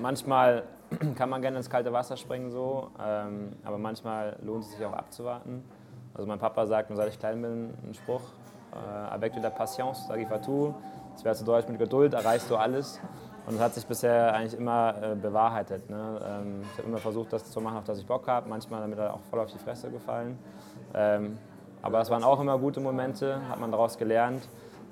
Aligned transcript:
Manchmal 0.00 0.64
kann 1.16 1.28
man 1.28 1.42
gerne 1.42 1.58
ins 1.58 1.68
kalte 1.68 1.92
Wasser 1.92 2.16
springen, 2.16 2.50
so, 2.50 2.90
ähm, 3.04 3.52
aber 3.64 3.78
manchmal 3.78 4.36
lohnt 4.42 4.64
es 4.64 4.72
sich 4.72 4.84
auch 4.84 4.92
abzuwarten. 4.92 5.64
Also 6.14 6.26
mein 6.26 6.38
Papa 6.38 6.66
sagt, 6.66 6.90
seit 6.94 7.08
ich 7.08 7.18
klein 7.18 7.40
bin, 7.42 7.74
einen 7.82 7.94
Spruch, 7.94 8.22
äh, 8.72 9.14
avec 9.14 9.34
de 9.34 9.42
la 9.42 9.50
patience, 9.50 10.06
sag 10.08 10.18
ich 10.18 10.28
tout. 10.44 10.74
Das 11.14 11.24
wäre 11.24 11.34
zu 11.34 11.44
Deutsch, 11.44 11.68
mit 11.68 11.78
Geduld 11.78 12.14
erreichst 12.14 12.50
du 12.50 12.56
alles. 12.56 13.00
Und 13.46 13.54
das 13.54 13.62
hat 13.62 13.74
sich 13.74 13.86
bisher 13.86 14.34
eigentlich 14.34 14.54
immer 14.54 14.94
äh, 15.02 15.14
bewahrheitet. 15.14 15.88
Ne? 15.88 16.20
Ähm, 16.22 16.60
ich 16.72 16.78
habe 16.78 16.88
immer 16.88 16.98
versucht, 16.98 17.32
das 17.32 17.50
zu 17.50 17.60
machen, 17.60 17.78
auf 17.78 17.84
das 17.84 17.98
ich 17.98 18.06
Bock 18.06 18.28
habe. 18.28 18.48
Manchmal 18.48 18.82
damit 18.82 19.00
auch 19.00 19.20
voll 19.30 19.40
auf 19.40 19.50
die 19.50 19.58
Fresse 19.58 19.90
gefallen. 19.90 20.38
Ähm, 20.94 21.38
aber 21.82 21.98
das 21.98 22.10
waren 22.10 22.24
auch 22.24 22.40
immer 22.40 22.58
gute 22.58 22.80
Momente, 22.80 23.40
hat 23.48 23.58
man 23.58 23.70
daraus 23.70 23.96
gelernt. 23.96 24.48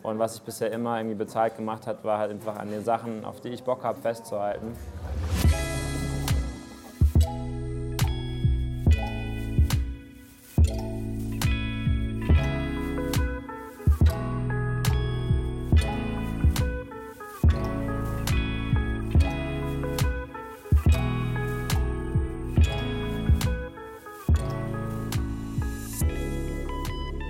Und 0.06 0.20
was 0.20 0.36
ich 0.36 0.42
bisher 0.42 0.70
immer 0.70 0.98
irgendwie 0.98 1.16
bezahlt 1.16 1.56
gemacht 1.56 1.88
hat, 1.88 2.04
war 2.04 2.20
halt 2.20 2.30
einfach 2.30 2.54
an 2.58 2.70
den 2.70 2.84
Sachen, 2.84 3.24
auf 3.24 3.40
die 3.40 3.48
ich 3.48 3.64
Bock 3.64 3.82
habe, 3.82 4.00
festzuhalten. 4.00 4.72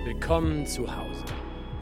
Willkommen 0.05 0.67
zu 0.67 0.95
Hause, 0.95 1.16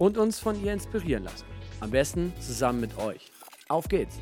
und 0.00 0.16
uns 0.16 0.40
von 0.40 0.60
ihr 0.64 0.72
inspirieren 0.72 1.24
lassen. 1.24 1.44
Am 1.78 1.90
besten 1.90 2.32
zusammen 2.40 2.80
mit 2.80 2.96
euch. 2.98 3.30
Auf 3.68 3.86
geht's! 3.86 4.18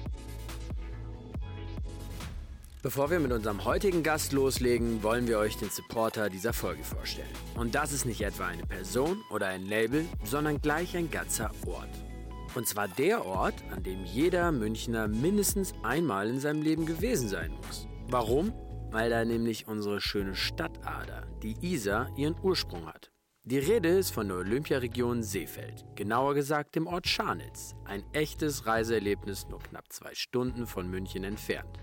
Bevor 2.82 3.10
wir 3.10 3.20
mit 3.20 3.32
unserem 3.32 3.64
heutigen 3.64 4.02
Gast 4.02 4.32
loslegen, 4.32 5.02
wollen 5.02 5.28
wir 5.28 5.38
euch 5.38 5.56
den 5.56 5.70
Supporter 5.70 6.30
dieser 6.30 6.52
Folge 6.52 6.82
vorstellen. 6.82 7.28
Und 7.54 7.74
das 7.74 7.92
ist 7.92 8.06
nicht 8.06 8.20
etwa 8.20 8.46
eine 8.46 8.64
Person 8.64 9.22
oder 9.30 9.46
ein 9.46 9.66
Label, 9.66 10.04
sondern 10.24 10.60
gleich 10.60 10.96
ein 10.96 11.10
ganzer 11.10 11.50
Ort. 11.66 11.88
Und 12.54 12.66
zwar 12.66 12.88
der 12.88 13.24
Ort, 13.24 13.54
an 13.72 13.82
dem 13.82 14.04
jeder 14.04 14.50
Münchner 14.52 15.06
mindestens 15.06 15.74
einmal 15.82 16.28
in 16.28 16.40
seinem 16.40 16.62
Leben 16.62 16.86
gewesen 16.86 17.28
sein 17.28 17.52
muss. 17.66 17.86
Warum? 18.08 18.52
Weil 18.90 19.10
da 19.10 19.24
nämlich 19.24 19.68
unsere 19.68 20.00
schöne 20.00 20.34
Stadtader, 20.34 21.26
die 21.42 21.56
Isar, 21.60 22.10
ihren 22.16 22.36
Ursprung 22.42 22.86
hat. 22.86 23.12
Die 23.50 23.58
Rede 23.58 23.88
ist 23.88 24.10
von 24.10 24.28
der 24.28 24.36
Olympiaregion 24.36 25.22
Seefeld, 25.22 25.86
genauer 25.96 26.34
gesagt 26.34 26.74
dem 26.74 26.86
Ort 26.86 27.08
Scharnitz, 27.08 27.74
ein 27.86 28.04
echtes 28.12 28.66
Reiseerlebnis 28.66 29.48
nur 29.48 29.58
knapp 29.60 29.90
zwei 29.90 30.10
Stunden 30.12 30.66
von 30.66 30.86
München 30.90 31.24
entfernt. 31.24 31.78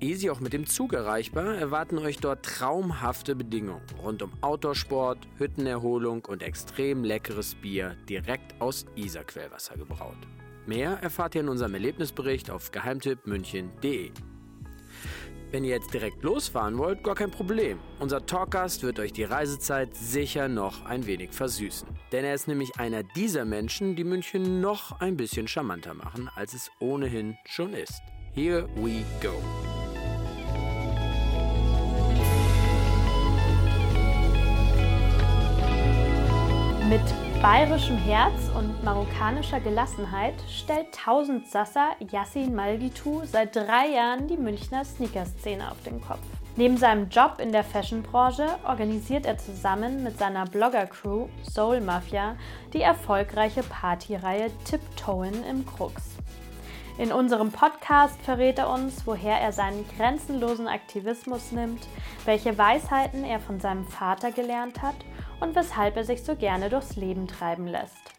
Easy 0.00 0.28
auch 0.28 0.40
mit 0.40 0.52
dem 0.52 0.66
Zug 0.66 0.92
erreichbar, 0.92 1.54
erwarten 1.54 1.98
euch 1.98 2.16
dort 2.16 2.44
traumhafte 2.44 3.36
Bedingungen 3.36 3.86
rund 4.02 4.22
um 4.24 4.32
Outdoorsport, 4.40 5.28
Hüttenerholung 5.38 6.24
und 6.24 6.42
extrem 6.42 7.04
leckeres 7.04 7.54
Bier 7.54 7.94
direkt 8.08 8.60
aus 8.60 8.86
Isar-Quellwasser 8.96 9.76
gebraut. 9.76 10.18
Mehr 10.66 10.98
erfahrt 11.00 11.36
ihr 11.36 11.42
in 11.42 11.48
unserem 11.48 11.74
Erlebnisbericht 11.74 12.50
auf 12.50 12.72
geheimtippmünchen.de. 12.72 14.10
Wenn 15.56 15.64
ihr 15.64 15.70
jetzt 15.70 15.94
direkt 15.94 16.22
losfahren 16.22 16.76
wollt, 16.76 17.02
gar 17.02 17.14
kein 17.14 17.30
Problem. 17.30 17.78
Unser 17.98 18.26
Talkgast 18.26 18.82
wird 18.82 18.98
euch 18.98 19.14
die 19.14 19.24
Reisezeit 19.24 19.96
sicher 19.96 20.48
noch 20.48 20.84
ein 20.84 21.06
wenig 21.06 21.30
versüßen. 21.32 21.88
Denn 22.12 22.26
er 22.26 22.34
ist 22.34 22.46
nämlich 22.46 22.78
einer 22.78 23.02
dieser 23.02 23.46
Menschen, 23.46 23.96
die 23.96 24.04
München 24.04 24.60
noch 24.60 25.00
ein 25.00 25.16
bisschen 25.16 25.48
charmanter 25.48 25.94
machen, 25.94 26.28
als 26.34 26.52
es 26.52 26.70
ohnehin 26.78 27.38
schon 27.46 27.72
ist. 27.72 28.02
Here 28.34 28.68
we 28.74 29.02
go. 29.22 29.32
Mit 36.86 37.25
bayerischem 37.42 37.98
Herz 37.98 38.50
und 38.56 38.82
marokkanischer 38.82 39.60
Gelassenheit 39.60 40.34
stellt 40.48 40.92
Tausendsasser 40.92 41.90
Yassin 42.10 42.54
Malgitu 42.54 43.22
seit 43.24 43.54
drei 43.54 43.88
Jahren 43.94 44.26
die 44.26 44.36
Münchner 44.36 44.84
Sneaker-Szene 44.84 45.70
auf 45.70 45.82
den 45.82 46.00
Kopf. 46.00 46.20
Neben 46.56 46.76
seinem 46.76 47.08
Job 47.10 47.38
in 47.38 47.52
der 47.52 47.64
Fashion-Branche 47.64 48.46
organisiert 48.64 49.26
er 49.26 49.36
zusammen 49.36 50.02
mit 50.02 50.18
seiner 50.18 50.46
Blogger-Crew 50.46 51.26
Soul 51.42 51.80
Mafia 51.80 52.36
die 52.72 52.82
erfolgreiche 52.82 53.62
Partyreihe 53.62 54.50
Tiptoen 54.64 55.44
im 55.44 55.66
Krux. 55.66 56.16
In 56.96 57.12
unserem 57.12 57.52
Podcast 57.52 58.18
verrät 58.22 58.58
er 58.58 58.70
uns, 58.70 59.06
woher 59.06 59.38
er 59.38 59.52
seinen 59.52 59.84
grenzenlosen 59.96 60.68
Aktivismus 60.68 61.52
nimmt, 61.52 61.86
welche 62.24 62.56
Weisheiten 62.56 63.24
er 63.24 63.40
von 63.40 63.60
seinem 63.60 63.84
Vater 63.84 64.32
gelernt 64.32 64.80
hat 64.80 64.96
und 65.40 65.54
weshalb 65.54 65.96
er 65.96 66.04
sich 66.04 66.24
so 66.24 66.36
gerne 66.36 66.68
durchs 66.68 66.96
Leben 66.96 67.26
treiben 67.26 67.66
lässt. 67.66 68.12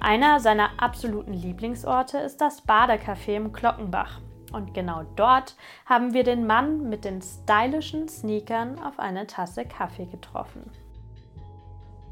Einer 0.00 0.40
seiner 0.40 0.70
absoluten 0.82 1.32
Lieblingsorte 1.32 2.18
ist 2.18 2.40
das 2.40 2.66
Badecafé 2.66 3.36
im 3.36 3.52
Glockenbach. 3.52 4.20
Und 4.52 4.72
genau 4.72 5.02
dort 5.16 5.56
haben 5.86 6.14
wir 6.14 6.22
den 6.22 6.46
Mann 6.46 6.88
mit 6.88 7.04
den 7.04 7.20
stylischen 7.22 8.08
Sneakern 8.08 8.78
auf 8.78 8.98
eine 8.98 9.26
Tasse 9.26 9.64
Kaffee 9.64 10.06
getroffen. 10.06 10.70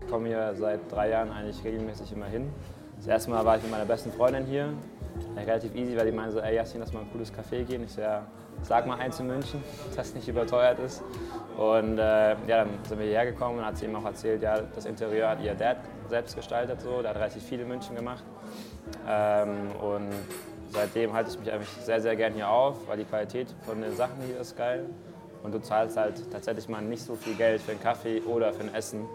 Ich 0.01 0.09
komme 0.09 0.29
hier 0.29 0.55
seit 0.57 0.91
drei 0.91 1.11
Jahren 1.11 1.31
eigentlich 1.31 1.63
regelmäßig 1.63 2.13
immer 2.13 2.27
hin. 2.27 2.53
Das 2.97 3.07
erste 3.07 3.31
Mal 3.31 3.45
war 3.45 3.57
ich 3.57 3.63
mit 3.63 3.71
meiner 3.71 3.85
besten 3.85 4.11
Freundin 4.11 4.45
hier. 4.47 4.73
Relativ 5.37 5.75
easy, 5.75 5.97
weil 5.97 6.07
die 6.07 6.13
meinte 6.13 6.33
so, 6.33 6.41
ey 6.41 6.57
Jasmin, 6.57 6.81
lass 6.81 6.93
mal 6.93 7.01
ein 7.01 7.13
cooles 7.13 7.33
Café 7.33 7.63
gehen. 7.65 7.85
Ich 7.85 7.93
so, 7.93 8.01
ja, 8.01 8.27
sag 8.63 8.87
mal 8.87 8.99
eins 8.99 9.19
in 9.21 9.27
München, 9.27 9.63
das 9.97 10.15
nicht 10.15 10.29
überteuert 10.29 10.79
ist. 10.79 11.03
Und 11.57 11.99
äh, 11.99 12.31
ja, 12.47 12.65
dann 12.65 12.69
sind 12.89 12.99
wir 12.99 13.07
hierher 13.07 13.27
gekommen 13.27 13.59
und 13.59 13.67
hat 13.67 13.77
sie 13.77 13.87
ihm 13.87 13.97
auch 13.97 14.05
erzählt, 14.05 14.43
ja, 14.43 14.61
das 14.61 14.85
Interieur 14.85 15.29
hat 15.29 15.41
ihr 15.41 15.55
Dad 15.55 15.79
selbst 16.09 16.37
gestaltet, 16.37 16.81
so. 16.81 17.01
der 17.03 17.11
hat 17.11 17.17
relativ 17.17 17.43
viel 17.43 17.61
in 17.61 17.69
München 17.69 17.97
gemacht. 17.97 18.25
Ähm, 19.09 19.71
und 19.81 20.11
seitdem 20.71 21.13
halte 21.13 21.31
ich 21.31 21.39
mich 21.39 21.53
eigentlich 21.53 21.69
sehr, 21.69 22.01
sehr 22.01 22.17
gern 22.17 22.35
hier 22.35 22.49
auf, 22.49 22.89
weil 22.89 22.99
die 22.99 23.05
Qualität 23.05 23.49
von 23.67 23.81
den 23.81 23.95
Sachen 23.95 24.23
hier 24.27 24.41
ist 24.41 24.57
geil. 24.57 24.87
Und 25.43 25.53
du 25.53 25.61
zahlst 25.61 25.97
halt 25.97 26.31
tatsächlich 26.31 26.69
mal 26.69 26.83
nicht 26.83 27.03
so 27.03 27.15
viel 27.17 27.35
Geld 27.35 27.61
für 27.61 27.73
einen 27.73 27.83
Kaffee 27.83 28.21
oder 28.21 28.53
für 28.53 28.63
ein 28.63 28.75
Essen. 28.75 29.07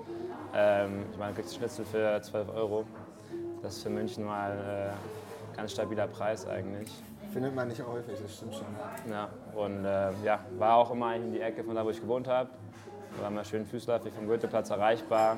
Ähm, 0.53 1.05
ich 1.11 1.17
meine, 1.17 1.31
du 1.31 1.41
kriegst 1.41 1.55
Schnitzel 1.55 1.85
für 1.85 2.21
12 2.21 2.49
Euro. 2.53 2.85
Das 3.61 3.77
ist 3.77 3.83
für 3.83 3.89
München 3.89 4.25
mal 4.25 4.91
äh, 4.93 5.55
ganz 5.57 5.71
stabiler 5.71 6.07
Preis 6.07 6.45
eigentlich. 6.47 6.91
Findet 7.33 7.55
man 7.55 7.67
nicht 7.67 7.85
häufig, 7.85 8.19
das 8.21 8.35
stimmt 8.35 8.55
schon. 8.55 9.11
Ja, 9.11 9.29
und 9.55 9.85
äh, 9.85 10.11
ja, 10.23 10.39
war 10.57 10.75
auch 10.75 10.91
immer 10.91 11.15
in 11.15 11.31
die 11.31 11.41
Ecke 11.41 11.63
von 11.63 11.75
da, 11.75 11.85
wo 11.85 11.89
ich 11.89 12.01
gewohnt 12.01 12.27
habe. 12.27 12.49
War 13.19 13.29
immer 13.29 13.43
schön 13.43 13.65
fußläufig 13.65 14.13
vom 14.13 14.27
Goetheplatz 14.27 14.69
erreichbar. 14.69 15.37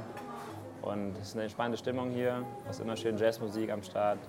Und 0.81 1.15
es 1.21 1.29
ist 1.29 1.35
eine 1.35 1.43
entspannte 1.43 1.77
Stimmung 1.77 2.09
hier. 2.11 2.43
Es 2.69 2.77
ist 2.77 2.83
immer 2.83 2.95
schön 2.95 3.17
Jazzmusik 3.17 3.71
am 3.71 3.83
Start. 3.83 4.19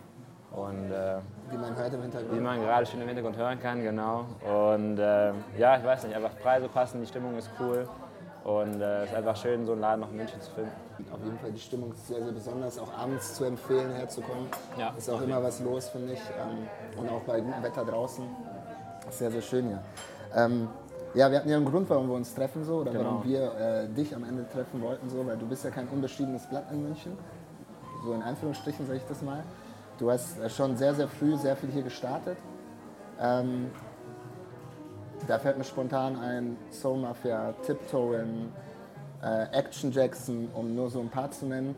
Und, 0.53 0.91
äh, 0.91 1.19
wie 1.51 1.57
man 1.57 1.77
hört 1.77 1.95
im 1.95 2.03
Hintergrund. 2.03 2.37
Wie 2.37 2.41
man 2.41 2.61
gerade 2.61 2.87
schön 2.87 3.01
im 3.01 3.07
Hintergrund 3.07 3.37
hören 3.37 3.61
kann, 3.61 3.83
genau. 3.83 4.27
Und 4.43 4.99
äh, 4.99 5.33
ja, 5.57 5.77
ich 5.77 5.85
weiß 5.85 6.05
nicht, 6.05 6.17
einfach 6.17 6.37
Preise 6.39 6.69
passen, 6.69 7.01
die 7.01 7.07
Stimmung 7.07 7.37
ist 7.37 7.51
cool. 7.61 7.89
Und 8.45 8.81
äh, 8.81 9.03
es 9.03 9.11
ist 9.11 9.17
einfach 9.17 9.37
schön, 9.37 9.67
so 9.67 9.73
einen 9.73 9.81
Laden 9.83 10.01
noch 10.01 10.11
in 10.11 10.17
München 10.17 10.41
zu 10.41 10.51
finden. 10.53 10.71
Auf 11.13 11.23
jeden 11.23 11.39
Fall, 11.39 11.53
die 11.53 11.61
Stimmung 11.61 11.93
ist 11.93 12.09
sehr, 12.09 12.23
sehr 12.23 12.33
besonders. 12.33 12.79
Auch 12.79 12.93
abends 12.97 13.35
zu 13.35 13.45
empfehlen, 13.45 13.93
herzukommen. 13.93 14.47
Ja. 14.79 14.95
Ist 14.97 15.11
auch 15.11 15.21
immer 15.21 15.43
was 15.43 15.61
los, 15.61 15.89
finde 15.89 16.15
ich. 16.15 16.21
Ähm, 16.21 16.67
und 16.99 17.11
auch 17.11 17.21
bei 17.23 17.41
gutem 17.41 17.63
Wetter 17.63 17.85
draußen. 17.85 18.25
Sehr, 19.11 19.31
sehr 19.31 19.43
schön 19.43 19.69
hier. 19.69 19.83
Ähm, 20.35 20.69
ja, 21.15 21.31
wir 21.31 21.39
hatten 21.39 21.49
ja 21.49 21.57
einen 21.57 21.67
Grund, 21.67 21.91
warum 21.91 22.09
wir 22.09 22.15
uns 22.15 22.35
treffen 22.35 22.65
so, 22.65 22.77
oder 22.77 22.93
genau. 22.93 23.05
warum 23.05 23.25
wir 23.25 23.53
äh, 23.55 23.89
dich 23.89 24.15
am 24.15 24.25
Ende 24.25 24.49
treffen 24.49 24.81
wollten, 24.81 25.11
so, 25.11 25.27
weil 25.27 25.37
du 25.37 25.47
bist 25.47 25.65
ja 25.65 25.71
kein 25.71 25.89
unbeschriebenes 25.89 26.47
Blatt 26.47 26.71
in 26.71 26.83
München. 26.83 27.19
So 28.05 28.15
in 28.15 28.23
Anführungsstrichen 28.23 28.87
sage 28.87 28.99
ich 28.99 29.07
das 29.07 29.21
mal. 29.21 29.43
Du 29.99 30.11
hast 30.11 30.39
äh, 30.39 30.49
schon 30.49 30.77
sehr, 30.77 30.95
sehr 30.95 31.09
früh 31.09 31.37
sehr 31.37 31.57
viel 31.57 31.71
hier 31.71 31.83
gestartet. 31.83 32.39
Ähm, 33.21 33.71
da 35.27 35.39
fällt 35.39 35.59
mir 35.59 35.65
spontan 35.65 36.17
ein 36.17 36.57
Soul 36.71 36.99
Mafia, 36.99 37.53
Tiptoeing, 37.65 38.53
äh, 39.23 39.45
Action 39.53 39.93
Jackson, 39.93 40.49
um 40.55 40.75
nur 40.75 40.91
so 40.91 41.01
ein 41.01 41.09
paar 41.09 41.31
zu 41.31 41.47
nennen. 41.47 41.75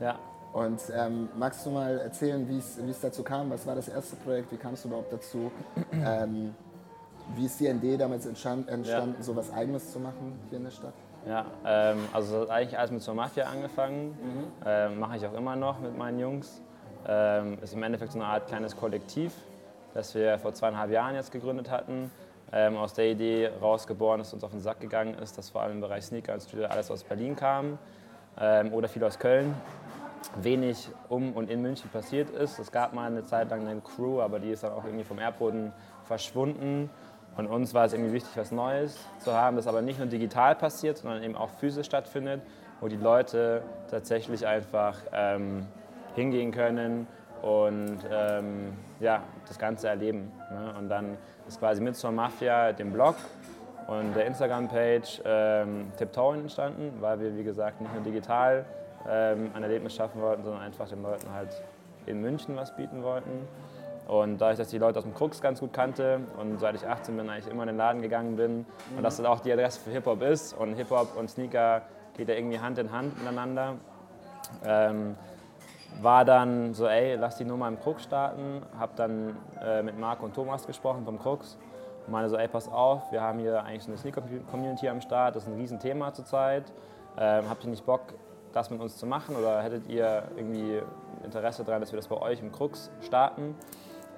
Ja. 0.00 0.18
Und 0.52 0.80
ähm, 0.94 1.28
magst 1.36 1.66
du 1.66 1.70
mal 1.70 1.98
erzählen, 1.98 2.48
wie 2.48 2.58
es 2.58 3.00
dazu 3.00 3.22
kam? 3.22 3.50
Was 3.50 3.66
war 3.66 3.74
das 3.74 3.88
erste 3.88 4.16
Projekt? 4.16 4.50
Wie 4.52 4.56
kamst 4.56 4.84
du 4.84 4.88
überhaupt 4.88 5.12
dazu? 5.12 5.50
Ähm, 5.92 6.54
wie 7.34 7.46
ist 7.46 7.58
die 7.58 7.66
Idee 7.66 7.96
damals 7.96 8.24
entstanden, 8.24 8.68
entstanden 8.68 9.16
ja. 9.18 9.22
so 9.24 9.34
was 9.34 9.52
Eigenes 9.52 9.92
zu 9.92 9.98
machen 9.98 10.38
hier 10.48 10.58
in 10.58 10.64
der 10.64 10.70
Stadt? 10.70 10.94
Ja, 11.26 11.44
ähm, 11.64 11.98
also 12.12 12.42
hat 12.42 12.50
eigentlich 12.50 12.78
alles 12.78 12.92
mit 12.92 13.02
zur 13.02 13.14
Mafia 13.14 13.46
angefangen. 13.46 14.10
Mhm. 14.10 14.44
Ähm, 14.64 15.00
Mache 15.00 15.16
ich 15.16 15.26
auch 15.26 15.32
immer 15.32 15.56
noch 15.56 15.80
mit 15.80 15.98
meinen 15.98 16.20
Jungs. 16.20 16.62
Ähm, 17.08 17.58
ist 17.62 17.74
im 17.74 17.82
Endeffekt 17.82 18.12
so 18.12 18.18
eine 18.18 18.28
Art 18.28 18.46
kleines 18.46 18.76
Kollektiv, 18.76 19.32
das 19.92 20.14
wir 20.14 20.38
vor 20.38 20.54
zweieinhalb 20.54 20.90
Jahren 20.90 21.16
jetzt 21.16 21.32
gegründet 21.32 21.70
hatten. 21.70 22.10
Ähm, 22.58 22.78
aus 22.78 22.94
der 22.94 23.10
Idee 23.10 23.50
rausgeboren 23.60 24.22
ist, 24.22 24.32
uns 24.32 24.42
auf 24.42 24.50
den 24.50 24.62
Sack 24.62 24.80
gegangen 24.80 25.12
ist, 25.18 25.36
dass 25.36 25.50
vor 25.50 25.60
allem 25.60 25.72
im 25.72 25.80
Bereich 25.82 26.06
Sneaker 26.06 26.32
und 26.32 26.40
Studio 26.40 26.64
alles 26.68 26.90
aus 26.90 27.04
Berlin 27.04 27.36
kam 27.36 27.78
ähm, 28.40 28.72
oder 28.72 28.88
viel 28.88 29.04
aus 29.04 29.18
Köln. 29.18 29.54
Wenig 30.40 30.88
um 31.10 31.34
und 31.34 31.50
in 31.50 31.60
München 31.60 31.90
passiert 31.90 32.30
ist. 32.30 32.58
Es 32.58 32.72
gab 32.72 32.94
mal 32.94 33.08
eine 33.10 33.24
Zeit 33.24 33.50
lang 33.50 33.68
eine 33.68 33.82
Crew, 33.82 34.22
aber 34.22 34.38
die 34.38 34.52
ist 34.52 34.62
dann 34.62 34.72
auch 34.72 34.84
irgendwie 34.86 35.04
vom 35.04 35.18
Erdboden 35.18 35.70
verschwunden. 36.04 36.88
Und 37.36 37.46
uns 37.46 37.74
war 37.74 37.84
es 37.84 37.92
irgendwie 37.92 38.14
wichtig, 38.14 38.34
was 38.36 38.52
Neues 38.52 38.96
zu 39.18 39.34
haben, 39.34 39.56
das 39.56 39.66
aber 39.66 39.82
nicht 39.82 39.98
nur 39.98 40.08
digital 40.08 40.54
passiert, 40.54 40.96
sondern 40.96 41.22
eben 41.22 41.36
auch 41.36 41.50
physisch 41.50 41.84
stattfindet, 41.84 42.40
wo 42.80 42.88
die 42.88 42.96
Leute 42.96 43.64
tatsächlich 43.90 44.46
einfach 44.46 44.96
ähm, 45.12 45.66
hingehen 46.14 46.52
können 46.52 47.06
und 47.46 47.98
ähm, 48.10 48.72
ja, 48.98 49.22
das 49.46 49.58
Ganze 49.58 49.88
erleben. 49.88 50.32
Ne? 50.50 50.74
Und 50.78 50.88
dann 50.88 51.16
ist 51.46 51.60
quasi 51.60 51.80
mit 51.80 51.94
zur 51.94 52.10
Mafia 52.10 52.72
dem 52.72 52.92
Blog 52.92 53.14
und 53.86 54.16
der 54.16 54.26
Instagram-Page 54.26 55.22
ähm, 55.24 55.92
Tiptoeing 55.96 56.40
entstanden, 56.40 56.92
weil 57.00 57.20
wir, 57.20 57.36
wie 57.36 57.44
gesagt, 57.44 57.80
nicht 57.80 57.94
nur 57.94 58.02
digital 58.02 58.64
ähm, 59.08 59.52
ein 59.54 59.62
Erlebnis 59.62 59.94
schaffen 59.94 60.20
wollten, 60.20 60.42
sondern 60.42 60.62
einfach 60.62 60.88
den 60.88 61.02
Leuten 61.02 61.32
halt 61.32 61.50
in 62.06 62.20
München 62.20 62.56
was 62.56 62.74
bieten 62.74 63.04
wollten. 63.04 63.46
Und 64.08 64.38
dadurch, 64.38 64.58
dass 64.58 64.68
ich 64.68 64.72
die 64.72 64.78
Leute 64.78 64.98
aus 64.98 65.04
dem 65.04 65.14
Krux 65.14 65.40
ganz 65.40 65.60
gut 65.60 65.72
kannte 65.72 66.20
und 66.38 66.58
seit 66.58 66.74
ich 66.74 66.86
18 66.86 67.16
bin 67.16 67.28
eigentlich 67.28 67.48
immer 67.48 67.62
in 67.62 67.68
den 67.68 67.76
Laden 67.76 68.02
gegangen 68.02 68.36
bin 68.36 68.58
mhm. 68.58 68.96
und 68.96 69.02
dass 69.04 69.18
das 69.18 69.26
auch 69.26 69.40
die 69.40 69.52
Adresse 69.52 69.80
für 69.80 69.90
Hip-Hop 69.90 70.22
ist 70.22 70.52
und 70.52 70.74
Hip-Hop 70.74 71.16
und 71.16 71.30
Sneaker 71.30 71.82
geht 72.16 72.28
ja 72.28 72.34
irgendwie 72.34 72.58
Hand 72.58 72.78
in 72.78 72.90
Hand 72.90 73.18
miteinander, 73.18 73.74
ähm, 74.64 75.16
war 76.02 76.24
dann 76.24 76.74
so, 76.74 76.86
ey, 76.86 77.16
lass 77.16 77.36
die 77.36 77.44
Nummer 77.44 77.68
im 77.68 77.80
Krux 77.80 78.02
starten. 78.02 78.62
Hab 78.78 78.96
dann 78.96 79.36
äh, 79.62 79.82
mit 79.82 79.98
Marc 79.98 80.22
und 80.22 80.34
Thomas 80.34 80.66
gesprochen 80.66 81.04
vom 81.04 81.18
Krux 81.18 81.58
und 82.06 82.12
meine 82.12 82.28
so, 82.28 82.36
ey, 82.36 82.48
pass 82.48 82.68
auf, 82.68 83.10
wir 83.10 83.20
haben 83.20 83.38
hier 83.40 83.64
eigentlich 83.64 83.82
so 83.82 83.90
eine 83.90 83.98
Sneaker-Community 83.98 84.88
am 84.88 85.00
Start, 85.00 85.34
das 85.34 85.44
ist 85.44 85.48
ein 85.48 85.56
Riesenthema 85.56 86.12
zurzeit. 86.12 86.72
Ähm, 87.18 87.44
habt 87.48 87.64
ihr 87.64 87.70
nicht 87.70 87.84
Bock, 87.84 88.14
das 88.52 88.70
mit 88.70 88.80
uns 88.80 88.96
zu 88.96 89.06
machen 89.06 89.34
oder 89.36 89.62
hättet 89.62 89.88
ihr 89.88 90.24
irgendwie 90.36 90.80
Interesse 91.24 91.64
daran, 91.64 91.80
dass 91.80 91.92
wir 91.92 91.96
das 91.96 92.06
bei 92.06 92.16
euch 92.16 92.40
im 92.40 92.52
Krux 92.52 92.90
starten? 93.00 93.54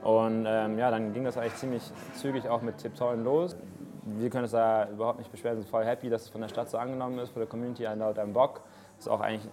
Und 0.03 0.45
ähm, 0.47 0.79
ja, 0.79 0.91
dann 0.91 1.13
ging 1.13 1.25
das 1.25 1.37
eigentlich 1.39 1.57
ziemlich 1.57 1.83
zügig 2.15 2.49
auch 2.49 2.63
mit 2.63 2.79
Tiptoyen 2.79 3.25
los. 3.25 3.57
Wir 4.05 4.31
können 4.31 4.45
uns 4.45 4.53
da 4.53 4.89
überhaupt 4.89 5.19
nicht 5.19 5.31
beschweren, 5.31 5.57
sind 5.59 5.69
voll 5.69 5.85
happy, 5.85 6.09
dass 6.09 6.23
es 6.23 6.29
von 6.29 6.41
der 6.41 6.49
Stadt 6.49 6.71
so 6.71 6.79
angenommen 6.79 7.19
ist, 7.19 7.31
von 7.31 7.41
der 7.41 7.49
Community 7.49 7.87
ein 7.87 7.99
laut 7.99 8.19
einem 8.19 8.33
Bock. 8.33 8.61
Das 8.97 9.07
ist 9.07 9.13
auch 9.13 9.21
eigentlich 9.21 9.49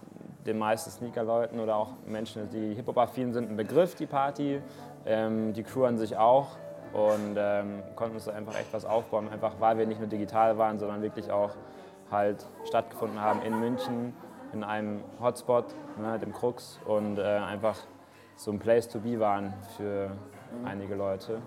den 0.46 0.58
meisten 0.58 0.90
Sneaker-Leuten 0.90 1.60
oder 1.60 1.76
auch 1.76 1.90
Menschen, 2.06 2.48
die 2.50 2.74
Hip-Hop-affin 2.74 3.32
sind, 3.32 3.50
ein 3.50 3.56
Begriff, 3.56 3.94
die 3.94 4.06
Party. 4.06 4.60
Ähm, 5.08 5.52
die 5.52 5.62
Crew 5.62 5.84
an 5.84 5.98
sich 5.98 6.16
auch 6.16 6.48
und 6.92 7.36
ähm, 7.36 7.84
konnten 7.94 8.16
uns 8.16 8.24
da 8.24 8.32
einfach 8.32 8.58
echt 8.58 8.72
was 8.72 8.84
aufbauen, 8.84 9.28
einfach 9.28 9.52
weil 9.60 9.78
wir 9.78 9.86
nicht 9.86 10.00
nur 10.00 10.08
digital 10.08 10.58
waren, 10.58 10.80
sondern 10.80 11.00
wirklich 11.00 11.30
auch 11.30 11.52
halt 12.10 12.44
stattgefunden 12.64 13.20
haben 13.20 13.40
in 13.42 13.60
München, 13.60 14.14
in 14.52 14.64
einem 14.64 15.04
Hotspot, 15.20 15.66
ne, 15.96 16.18
dem 16.18 16.32
Krux 16.32 16.80
und 16.86 17.18
äh, 17.18 17.22
einfach 17.22 17.76
so 18.34 18.50
ein 18.50 18.58
Place 18.58 18.88
to 18.88 18.98
be 18.98 19.20
waren 19.20 19.54
für 19.76 20.10
einige 20.64 20.96
Leute, 20.96 21.40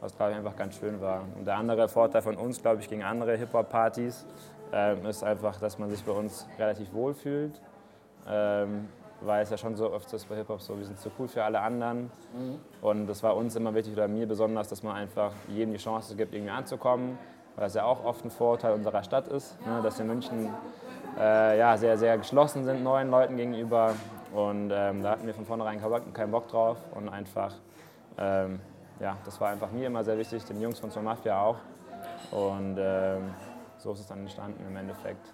was 0.00 0.16
glaube 0.16 0.30
ich 0.30 0.38
einfach 0.38 0.54
ganz 0.54 0.76
schön 0.76 1.00
war. 1.00 1.24
Und 1.36 1.46
der 1.46 1.56
andere 1.56 1.88
Vorteil 1.88 2.22
von 2.22 2.36
uns, 2.36 2.62
glaube 2.62 2.80
ich, 2.80 2.88
gegen 2.88 3.02
andere 3.02 3.36
Hip-Hop-Partys 3.36 4.24
ähm, 4.72 5.04
ist 5.06 5.24
einfach, 5.24 5.58
dass 5.58 5.80
man 5.80 5.90
sich 5.90 6.04
bei 6.04 6.12
uns 6.12 6.46
relativ 6.60 6.92
wohl 6.92 7.12
fühlt. 7.12 7.60
Ähm, 8.30 8.88
weil 9.22 9.42
es 9.42 9.50
ja 9.50 9.58
schon 9.58 9.76
so 9.76 9.92
oft 9.92 10.10
ist 10.12 10.28
bei 10.30 10.36
Hip-Hop 10.36 10.62
so, 10.62 10.78
wir 10.78 10.86
sind 10.86 10.98
zu 10.98 11.10
cool 11.18 11.28
für 11.28 11.44
alle 11.44 11.60
anderen. 11.60 12.10
Mhm. 12.32 12.58
Und 12.80 13.06
das 13.06 13.22
war 13.22 13.36
uns 13.36 13.54
immer 13.54 13.74
wichtig, 13.74 13.92
oder 13.92 14.08
mir 14.08 14.26
besonders, 14.26 14.68
dass 14.68 14.82
man 14.82 14.96
einfach 14.96 15.32
jedem 15.48 15.72
die 15.72 15.78
Chance 15.78 16.16
gibt, 16.16 16.34
irgendwie 16.34 16.52
anzukommen, 16.52 17.18
weil 17.56 17.64
das 17.64 17.74
ja 17.74 17.84
auch 17.84 18.02
oft 18.04 18.24
ein 18.24 18.30
Vorteil 18.30 18.72
unserer 18.72 19.02
Stadt 19.02 19.28
ist, 19.28 19.58
ne, 19.66 19.80
dass 19.82 19.98
wir 19.98 20.06
in 20.06 20.12
München 20.12 20.54
äh, 21.18 21.58
ja, 21.58 21.76
sehr, 21.76 21.98
sehr 21.98 22.16
geschlossen 22.16 22.64
sind 22.64 22.82
neuen 22.82 23.10
Leuten 23.10 23.36
gegenüber. 23.36 23.94
Und 24.32 24.70
ähm, 24.72 25.02
da 25.02 25.10
hatten 25.10 25.26
wir 25.26 25.34
von 25.34 25.44
vornherein 25.44 25.82
keinen 26.14 26.30
Bock 26.30 26.48
drauf 26.48 26.78
und 26.94 27.08
einfach 27.08 27.52
ähm, 28.16 28.60
ja, 29.00 29.16
das 29.24 29.40
war 29.40 29.48
einfach 29.48 29.70
mir 29.72 29.86
immer 29.86 30.04
sehr 30.04 30.18
wichtig, 30.18 30.44
den 30.44 30.60
Jungs 30.60 30.78
von 30.78 30.90
zur 30.90 31.02
Mafia 31.02 31.40
auch. 31.40 31.56
Und 32.30 32.76
ähm, 32.78 33.34
so 33.78 33.92
ist 33.92 34.00
es 34.00 34.06
dann 34.06 34.20
entstanden 34.20 34.64
im 34.68 34.76
Endeffekt. 34.76 35.26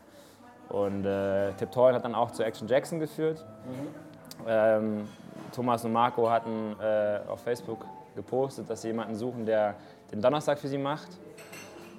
Und 0.68 1.04
äh, 1.04 1.52
Tiptoy 1.52 1.92
hat 1.92 2.04
dann 2.04 2.14
auch 2.14 2.32
zu 2.32 2.42
Action 2.42 2.66
Jackson 2.66 2.98
geführt. 2.98 3.44
Mhm. 3.64 4.46
Ähm, 4.46 5.08
Thomas 5.52 5.84
und 5.84 5.92
Marco 5.92 6.28
hatten 6.28 6.76
äh, 6.80 7.20
auf 7.28 7.40
Facebook 7.40 7.84
gepostet, 8.14 8.68
dass 8.68 8.82
sie 8.82 8.88
jemanden 8.88 9.14
suchen, 9.14 9.46
der 9.46 9.74
den 10.10 10.20
Donnerstag 10.20 10.58
für 10.58 10.68
sie 10.68 10.78
macht. 10.78 11.08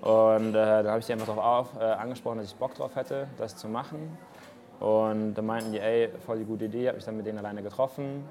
Und 0.02 0.50
äh, 0.50 0.84
da 0.84 0.90
habe 0.90 1.00
ich 1.00 1.06
die 1.06 1.14
einfach 1.14 1.28
darauf 1.28 1.74
auf, 1.74 1.82
äh, 1.82 1.84
angesprochen, 1.84 2.38
dass 2.38 2.48
ich 2.48 2.56
Bock 2.56 2.76
drauf 2.76 2.96
hätte, 2.96 3.28
das 3.38 3.56
zu 3.56 3.68
machen. 3.68 4.18
Und 4.80 5.34
da 5.34 5.42
meinten 5.42 5.72
die, 5.72 5.80
ey, 5.80 6.10
voll 6.26 6.38
die 6.40 6.46
gute 6.46 6.66
Idee, 6.66 6.88
habe 6.88 6.98
mich 6.98 7.06
dann 7.06 7.18
mit 7.18 7.26
denen 7.26 7.40
alleine 7.40 7.64
getroffen 7.64 8.24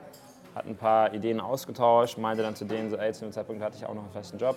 hat 0.56 0.66
ein 0.66 0.76
paar 0.76 1.12
Ideen 1.12 1.38
ausgetauscht, 1.38 2.16
meinte 2.16 2.42
dann 2.42 2.56
zu 2.56 2.64
denen, 2.64 2.88
so, 2.88 2.96
ey, 2.96 3.12
zu 3.12 3.26
dem 3.26 3.32
Zeitpunkt 3.32 3.62
hatte 3.62 3.76
ich 3.76 3.84
auch 3.84 3.94
noch 3.94 4.04
einen 4.04 4.12
festen 4.12 4.38
Job. 4.38 4.56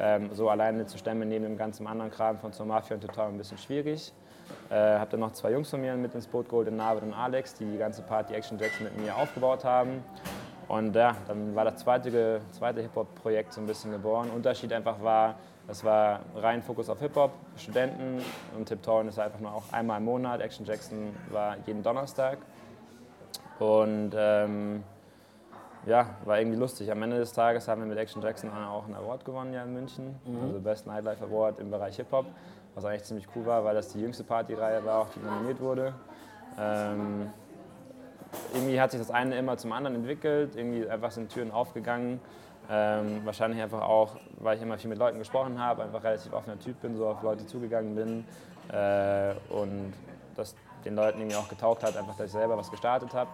Ähm, 0.00 0.30
so 0.32 0.48
alleine 0.48 0.86
zu 0.86 0.96
stemmen 0.96 1.28
neben 1.28 1.44
dem 1.44 1.58
ganzen 1.58 1.86
anderen 1.86 2.10
Kram 2.10 2.38
von 2.38 2.54
zur 2.54 2.64
Mafia 2.64 2.96
und 2.96 3.02
total 3.02 3.28
ein 3.28 3.36
bisschen 3.36 3.58
schwierig. 3.58 4.12
Äh, 4.70 4.98
habe 4.98 5.10
dann 5.10 5.20
noch 5.20 5.32
zwei 5.32 5.52
Jungs 5.52 5.70
von 5.70 5.80
mir 5.80 5.94
mit 5.94 6.14
ins 6.14 6.26
Boot 6.26 6.48
geholt, 6.48 6.66
den 6.66 6.76
Navid 6.76 7.02
und 7.04 7.12
Alex, 7.12 7.54
die 7.54 7.64
die 7.64 7.78
ganze 7.78 8.02
Party 8.02 8.34
Action 8.34 8.58
Jackson 8.58 8.84
mit 8.84 8.96
mir 8.98 9.16
aufgebaut 9.16 9.64
haben. 9.64 10.02
Und 10.68 10.96
ja, 10.96 11.16
dann 11.28 11.54
war 11.54 11.64
das 11.64 11.76
zweite, 11.76 12.40
zweite 12.50 12.80
Hip-Hop-Projekt 12.80 13.52
so 13.52 13.60
ein 13.60 13.66
bisschen 13.66 13.92
geboren. 13.92 14.30
Unterschied 14.34 14.72
einfach 14.72 15.00
war, 15.00 15.36
das 15.68 15.84
war 15.84 16.20
rein 16.34 16.62
Fokus 16.62 16.88
auf 16.88 16.98
Hip-Hop, 16.98 17.30
Studenten 17.56 18.20
und 18.56 18.66
Tiptown 18.66 19.06
ist 19.08 19.18
einfach 19.18 19.38
nur 19.38 19.52
auch 19.52 19.72
einmal 19.72 19.98
im 19.98 20.04
Monat. 20.04 20.40
Action 20.40 20.66
Jackson 20.66 21.14
war 21.30 21.56
jeden 21.66 21.84
Donnerstag. 21.84 22.38
Und 23.60 24.12
ähm, 24.16 24.82
ja, 25.86 26.06
war 26.24 26.38
irgendwie 26.38 26.58
lustig. 26.58 26.90
Am 26.90 27.02
Ende 27.02 27.18
des 27.18 27.32
Tages 27.32 27.68
haben 27.68 27.80
wir 27.80 27.86
mit 27.86 27.96
Action 27.96 28.20
Jackson 28.20 28.50
auch 28.50 28.84
einen 28.84 28.96
Award 28.96 29.24
gewonnen 29.24 29.52
ja 29.52 29.62
in 29.62 29.72
München, 29.72 30.16
mhm. 30.24 30.42
also 30.42 30.60
Best 30.60 30.86
Nightlife 30.86 31.24
Award 31.24 31.60
im 31.60 31.70
Bereich 31.70 31.96
Hip-Hop, 31.96 32.26
was 32.76 32.84
eigentlich 32.84 33.04
ziemlich 33.04 33.26
cool 33.34 33.46
war, 33.46 33.64
weil 33.64 33.74
das 33.74 33.88
die 33.88 34.00
jüngste 34.00 34.22
Partyreihe 34.22 34.84
war, 34.84 35.00
auf 35.00 35.08
die 35.14 35.20
nominiert 35.20 35.60
wurde. 35.60 35.94
Ähm, 36.58 37.30
irgendwie 38.52 38.80
hat 38.80 38.90
sich 38.90 39.00
das 39.00 39.10
eine 39.10 39.36
immer 39.36 39.56
zum 39.56 39.72
anderen 39.72 39.96
entwickelt, 39.96 40.54
irgendwie 40.56 40.88
einfach 40.88 41.10
sind 41.10 41.32
Türen 41.32 41.50
aufgegangen. 41.50 42.20
Ähm, 42.68 43.22
wahrscheinlich 43.24 43.62
einfach 43.62 43.80
auch, 43.80 44.16
weil 44.38 44.56
ich 44.56 44.62
immer 44.62 44.76
viel 44.76 44.90
mit 44.90 44.98
Leuten 44.98 45.18
gesprochen 45.18 45.58
habe, 45.58 45.84
einfach 45.84 46.04
relativ 46.04 46.32
offener 46.32 46.58
Typ 46.58 46.80
bin, 46.82 46.96
so 46.96 47.06
auf 47.06 47.22
Leute 47.22 47.46
zugegangen 47.46 47.94
bin 47.94 48.24
äh, 48.72 49.32
und 49.48 49.94
das 50.36 50.54
den 50.84 50.96
Leuten 50.96 51.18
irgendwie 51.18 51.36
auch 51.36 51.48
getaugt 51.48 51.82
hat, 51.82 51.96
einfach, 51.96 52.16
dass 52.16 52.26
ich 52.26 52.32
selber 52.32 52.56
was 52.58 52.70
gestartet 52.70 53.14
habe. 53.14 53.30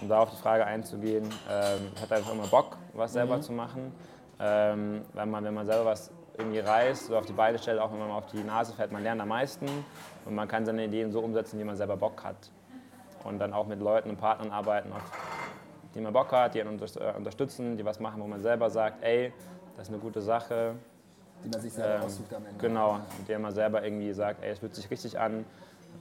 Um 0.00 0.08
da 0.08 0.20
auf 0.20 0.30
die 0.30 0.36
Frage 0.36 0.66
einzugehen, 0.66 1.24
ähm, 1.50 1.88
ich 1.94 2.02
hatte 2.02 2.16
einfach 2.16 2.32
immer 2.32 2.46
Bock, 2.46 2.76
was 2.92 3.12
selber 3.12 3.38
mhm. 3.38 3.42
zu 3.42 3.52
machen. 3.52 3.92
Ähm, 4.38 5.02
weil 5.14 5.26
man, 5.26 5.44
wenn 5.44 5.54
man 5.54 5.66
selber 5.66 5.86
was 5.86 6.10
irgendwie 6.36 6.58
reißt, 6.58 7.06
so 7.06 7.16
auf 7.16 7.26
die 7.26 7.32
Beine 7.32 7.58
stellt, 7.58 7.78
auch 7.78 7.92
wenn 7.92 7.98
man 7.98 8.10
auf 8.10 8.26
die 8.26 8.42
Nase 8.42 8.72
fällt, 8.72 8.92
man 8.92 9.02
lernt 9.02 9.20
am 9.20 9.28
meisten 9.28 9.66
und 10.24 10.34
man 10.34 10.48
kann 10.48 10.66
seine 10.66 10.84
Ideen 10.84 11.12
so 11.12 11.20
umsetzen, 11.20 11.58
wie 11.58 11.64
man 11.64 11.76
selber 11.76 11.96
Bock 11.96 12.24
hat. 12.24 12.50
Und 13.22 13.38
dann 13.38 13.52
auch 13.52 13.66
mit 13.66 13.80
Leuten 13.80 14.10
und 14.10 14.16
Partnern 14.16 14.50
arbeiten, 14.50 14.92
auf 14.92 15.02
die 15.94 16.00
man 16.00 16.12
Bock 16.12 16.32
hat, 16.32 16.54
die 16.54 16.60
einen 16.60 16.78
äh, 16.78 17.16
unterstützen, 17.16 17.76
die 17.76 17.84
was 17.84 18.00
machen, 18.00 18.20
wo 18.20 18.26
man 18.26 18.42
selber 18.42 18.68
sagt, 18.68 19.02
ey, 19.02 19.32
das 19.76 19.88
ist 19.88 19.94
eine 19.94 20.02
gute 20.02 20.20
Sache. 20.20 20.74
Die 21.44 21.48
man 21.48 21.60
sich 21.60 21.72
selber 21.72 21.96
ähm, 21.96 22.02
aussucht 22.02 22.34
am 22.34 22.44
Ende. 22.44 22.58
Genau, 22.58 22.98
mit 23.18 23.28
der 23.28 23.38
man 23.38 23.52
selber 23.52 23.82
irgendwie 23.84 24.12
sagt, 24.12 24.42
ey, 24.42 24.50
es 24.50 24.58
fühlt 24.58 24.74
sich 24.74 24.90
richtig 24.90 25.18
an, 25.18 25.44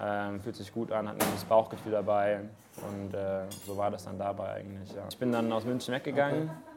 ähm, 0.02 0.42
fühlt 0.42 0.56
sich 0.56 0.74
gut 0.74 0.92
an, 0.92 1.08
hat 1.08 1.16
ein 1.16 1.28
gutes 1.28 1.46
Bauchgefühl 1.46 1.92
dabei 1.92 2.42
und 2.78 3.14
äh, 3.14 3.44
so 3.66 3.78
war 3.78 3.92
das 3.92 4.06
dann 4.06 4.18
dabei 4.18 4.54
eigentlich. 4.56 4.92
Ja. 4.94 5.04
Ich 5.10 5.18
bin 5.18 5.32
dann 5.32 5.52
aus 5.54 5.64
München 5.64 5.94
weggegangen 5.94 6.50
okay. 6.50 6.73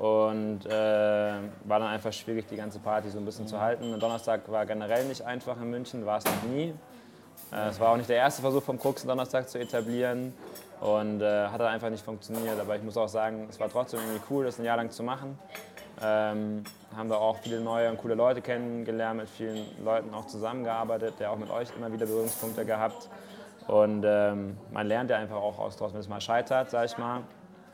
Und 0.00 0.64
äh, 0.64 0.70
war 0.70 1.78
dann 1.78 1.88
einfach 1.88 2.10
schwierig, 2.10 2.46
die 2.48 2.56
ganze 2.56 2.78
Party 2.78 3.10
so 3.10 3.18
ein 3.18 3.24
bisschen 3.26 3.44
mhm. 3.44 3.48
zu 3.48 3.60
halten. 3.60 3.92
Und 3.92 4.02
Donnerstag 4.02 4.50
war 4.50 4.64
generell 4.64 5.04
nicht 5.04 5.20
einfach 5.20 5.60
in 5.60 5.68
München, 5.68 6.06
war 6.06 6.16
es 6.18 6.24
noch 6.24 6.42
nie. 6.50 6.74
Äh, 7.52 7.68
es 7.68 7.78
war 7.78 7.90
auch 7.90 7.98
nicht 7.98 8.08
der 8.08 8.16
erste 8.16 8.40
Versuch 8.40 8.62
vom 8.62 8.78
Krux, 8.78 9.04
Donnerstag 9.04 9.50
zu 9.50 9.58
etablieren 9.58 10.32
und 10.80 11.20
äh, 11.20 11.48
hat 11.48 11.60
dann 11.60 11.68
einfach 11.68 11.90
nicht 11.90 12.02
funktioniert. 12.02 12.58
Aber 12.58 12.76
ich 12.76 12.82
muss 12.82 12.96
auch 12.96 13.10
sagen, 13.10 13.46
es 13.50 13.60
war 13.60 13.68
trotzdem 13.68 14.00
irgendwie 14.00 14.22
cool, 14.30 14.46
das 14.46 14.58
ein 14.58 14.64
Jahr 14.64 14.78
lang 14.78 14.90
zu 14.90 15.02
machen. 15.02 15.38
Ähm, 16.02 16.64
haben 16.96 17.10
da 17.10 17.16
auch 17.16 17.36
viele 17.36 17.60
neue 17.60 17.90
und 17.90 17.98
coole 17.98 18.14
Leute 18.14 18.40
kennengelernt, 18.40 19.20
mit 19.20 19.28
vielen 19.28 19.66
Leuten 19.84 20.14
auch 20.14 20.26
zusammengearbeitet, 20.26 21.16
der 21.20 21.30
auch 21.30 21.36
mit 21.36 21.50
euch 21.50 21.68
immer 21.76 21.92
wieder 21.92 22.06
Berührungspunkte 22.06 22.64
gehabt. 22.64 23.10
Und 23.68 24.04
ähm, 24.06 24.56
man 24.72 24.86
lernt 24.86 25.10
ja 25.10 25.18
einfach 25.18 25.36
auch 25.36 25.58
aus 25.58 25.78
wenn 25.78 26.00
es 26.00 26.08
mal 26.08 26.22
scheitert, 26.22 26.70
sag 26.70 26.86
ich 26.86 26.96
mal. 26.96 27.20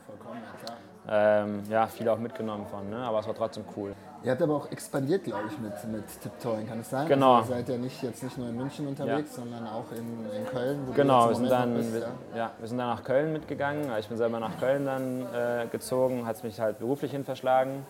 Vollkommen, 0.09 0.42
klar. 0.64 0.75
Ähm, 1.09 1.63
ja, 1.71 1.87
viel 1.87 2.09
auch 2.09 2.19
mitgenommen 2.19 2.67
von, 2.67 2.91
ne? 2.91 2.97
aber 2.97 3.21
es 3.21 3.27
war 3.27 3.35
trotzdem 3.35 3.65
cool. 3.77 3.95
Ihr 4.25 4.33
habt 4.33 4.43
aber 4.43 4.57
auch 4.57 4.73
expandiert, 4.73 5.23
glaube 5.23 5.45
ich, 5.49 5.59
mit, 5.59 5.73
mit 5.93 6.21
Tiptoeing, 6.21 6.67
kann 6.67 6.81
es 6.81 6.91
sein? 6.91 7.07
Genau. 7.07 7.37
Also 7.37 7.53
ihr 7.53 7.59
seid 7.59 7.69
ja 7.69 7.77
nicht, 7.77 8.03
jetzt 8.03 8.25
nicht 8.25 8.37
nur 8.37 8.49
in 8.49 8.57
München 8.57 8.89
unterwegs, 8.89 9.37
ja. 9.37 9.43
sondern 9.43 9.69
auch 9.69 9.85
in, 9.93 10.37
in 10.37 10.47
Köln. 10.47 10.81
genau, 10.97 11.29
wir 11.29 11.37
sind, 11.37 11.49
dann, 11.49 11.75
bist, 11.75 11.93
wir, 11.93 12.01
ja? 12.01 12.07
ja? 12.35 12.51
wir 12.59 12.67
sind 12.67 12.79
dann 12.79 12.89
nach 12.89 13.05
Köln 13.05 13.33
mitgegangen. 13.33 13.89
Ich 14.01 14.09
bin 14.09 14.17
selber 14.17 14.41
nach 14.41 14.59
Köln 14.59 14.85
dann 14.85 15.23
äh, 15.23 15.67
gezogen, 15.71 16.27
hat 16.27 16.37
es 16.37 16.43
mich 16.43 16.59
halt 16.59 16.81
beruflich 16.81 17.13
hin 17.13 17.25
verschlagen. 17.25 17.87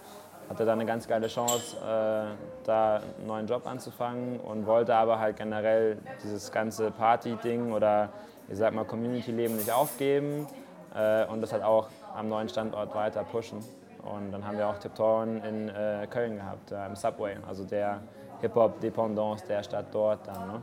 Hatte 0.51 0.67
da 0.67 0.75
eine 0.75 0.85
ganz 0.85 1.09
geile 1.09 1.29
Chance, 1.29 1.77
äh, 1.79 2.35
da 2.65 2.97
einen 2.97 3.27
neuen 3.27 3.47
Job 3.47 3.67
anzufangen 3.67 4.39
und 4.39 4.67
wollte 4.67 4.95
aber 4.95 5.19
halt 5.19 5.39
generell 5.39 5.97
dieses 6.23 6.53
ganze 6.53 6.91
Party-Ding 6.91 7.73
oder 7.73 8.11
ich 8.49 8.59
sag 8.59 8.75
mal 8.75 8.85
Community-Leben 8.85 9.57
nicht 9.57 9.73
aufgeben 9.73 10.47
äh, 10.95 11.25
und 11.27 11.41
das 11.41 11.53
halt 11.53 11.63
auch 11.63 11.89
am 12.17 12.29
neuen 12.29 12.49
Standort 12.49 12.95
weiter 12.95 13.25
pushen. 13.25 13.59
Und 14.03 14.31
dann 14.33 14.47
haben 14.47 14.57
wir 14.57 14.69
auch 14.69 14.79
Tiptoren 14.79 15.43
in 15.43 15.69
äh, 15.69 16.07
Köln 16.09 16.37
gehabt, 16.37 16.71
äh, 16.71 16.87
im 16.87 16.95
Subway, 16.95 17.37
also 17.47 17.65
der 17.65 18.01
Hip-Hop-Dependance 18.41 19.45
der 19.47 19.63
Stadt 19.63 19.87
dort 19.93 20.27
dann. 20.27 20.47
Ne? 20.47 20.63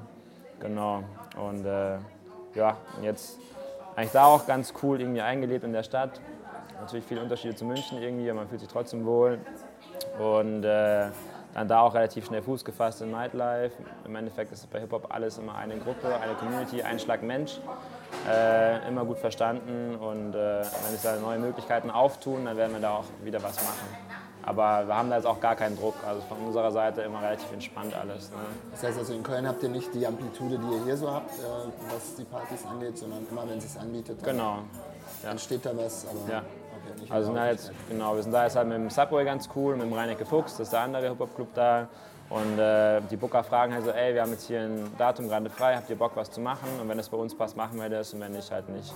Genau. 0.59 1.03
Und 1.37 1.65
äh, 1.65 1.97
ja, 2.55 2.77
jetzt 3.01 3.39
eigentlich 3.95 4.11
da 4.11 4.25
auch 4.25 4.45
ganz 4.45 4.73
cool 4.81 5.01
irgendwie 5.01 5.21
eingelebt 5.21 5.63
in 5.63 5.73
der 5.73 5.83
Stadt. 5.83 6.21
Natürlich 6.79 7.05
viele 7.05 7.21
Unterschiede 7.21 7.55
zu 7.55 7.65
München 7.65 8.01
irgendwie, 8.01 8.29
aber 8.29 8.41
man 8.41 8.49
fühlt 8.49 8.61
sich 8.61 8.69
trotzdem 8.69 9.05
wohl. 9.05 9.39
Und 10.19 10.63
äh, 10.63 11.07
dann 11.53 11.67
da 11.67 11.81
auch 11.81 11.93
relativ 11.93 12.25
schnell 12.25 12.41
Fuß 12.41 12.65
gefasst 12.65 13.01
in 13.01 13.11
Nightlife. 13.11 13.75
Im 14.05 14.15
Endeffekt 14.15 14.51
ist 14.51 14.69
bei 14.71 14.79
Hip-Hop 14.79 15.13
alles 15.13 15.37
immer 15.37 15.55
eine 15.55 15.77
Gruppe, 15.77 16.15
eine 16.19 16.33
Community, 16.33 16.81
ein 16.81 16.99
Schlag 16.99 17.21
Mensch. 17.21 17.59
Äh, 18.29 18.87
immer 18.87 19.03
gut 19.03 19.17
verstanden 19.17 19.95
und 19.95 20.33
äh, 20.33 20.61
wenn 20.61 20.91
sich 20.91 21.01
da 21.01 21.17
neue 21.17 21.39
Möglichkeiten 21.39 21.91
auftun, 21.91 22.45
dann 22.45 22.55
werden 22.55 22.73
wir 22.73 22.79
da 22.79 22.97
auch 22.97 23.05
wieder 23.23 23.43
was 23.43 23.55
machen. 23.55 23.87
Aber 24.45 24.87
wir 24.87 24.95
haben 24.95 25.09
da 25.09 25.15
jetzt 25.15 25.25
auch 25.25 25.39
gar 25.39 25.55
keinen 25.55 25.77
Druck. 25.77 25.95
Also 26.05 26.21
von 26.21 26.37
unserer 26.37 26.71
Seite 26.71 27.01
immer 27.01 27.21
relativ 27.21 27.51
entspannt 27.51 27.93
alles. 27.95 28.29
Ne? 28.31 28.37
Das 28.71 28.83
heißt 28.83 28.99
also 28.99 29.13
in 29.13 29.23
Köln 29.23 29.47
habt 29.47 29.63
ihr 29.63 29.69
nicht 29.69 29.93
die 29.93 30.05
Amplitude, 30.05 30.57
die 30.57 30.75
ihr 30.75 30.83
hier 30.83 30.97
so 30.97 31.11
habt, 31.11 31.31
äh, 31.31 31.41
was 31.93 32.15
die 32.15 32.25
Partys 32.25 32.65
angeht, 32.65 32.97
sondern 32.97 33.25
immer 33.29 33.49
wenn 33.49 33.57
es 33.57 33.71
sich 33.71 33.81
anbietet, 33.81 34.19
dann 34.21 34.37
genau. 34.37 34.57
ja. 35.23 35.31
entsteht 35.31 35.65
da 35.65 35.71
was. 35.75 36.05
Aber 36.07 36.31
ja. 36.31 36.39
okay, 36.39 37.11
also 37.11 37.25
sind 37.27 37.35
da 37.35 37.47
jetzt, 37.47 37.71
genau, 37.89 38.15
wir 38.15 38.23
sind 38.23 38.31
da 38.31 38.43
jetzt 38.43 38.55
halt 38.55 38.67
mit 38.67 38.77
dem 38.77 38.89
Subway 38.89 39.25
ganz 39.25 39.49
cool, 39.55 39.75
mit 39.75 39.85
dem 39.85 39.93
Reinecke 39.93 40.25
Fuchs, 40.25 40.53
das 40.53 40.67
ist 40.67 40.73
der 40.73 40.81
andere 40.81 41.09
Hip-Hop-Club 41.09 41.53
da. 41.53 41.87
Und 42.29 42.57
äh, 42.57 43.01
die 43.11 43.17
Booker 43.17 43.43
fragen 43.43 43.73
halt 43.73 43.85
so, 43.85 43.91
ey, 43.91 44.13
wir 44.13 44.21
haben 44.21 44.31
jetzt 44.31 44.47
hier 44.47 44.61
ein 44.61 44.91
Datum 44.97 45.27
gerade 45.27 45.49
frei, 45.49 45.75
habt 45.75 45.89
ihr 45.89 45.97
Bock 45.97 46.13
was 46.15 46.31
zu 46.31 46.41
machen? 46.41 46.67
Und 46.81 46.89
wenn 46.89 46.97
es 46.97 47.09
bei 47.09 47.17
uns 47.17 47.35
passt, 47.35 47.55
machen 47.55 47.79
wir 47.79 47.89
das 47.89 48.13
und 48.13 48.21
wenn 48.21 48.31
nicht, 48.31 48.51
halt 48.51 48.69
nicht. 48.69 48.93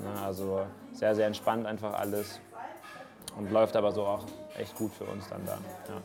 Ne, 0.00 0.22
also 0.24 0.62
sehr, 0.92 1.14
sehr 1.14 1.26
entspannt 1.26 1.66
einfach 1.66 1.92
alles 1.92 2.40
und 3.36 3.50
läuft 3.50 3.76
aber 3.76 3.92
so 3.92 4.02
auch 4.02 4.24
echt 4.58 4.74
gut 4.76 4.92
für 4.94 5.04
uns 5.04 5.28
dann 5.28 5.44
da. 5.44 5.52
Ja. 5.52 6.00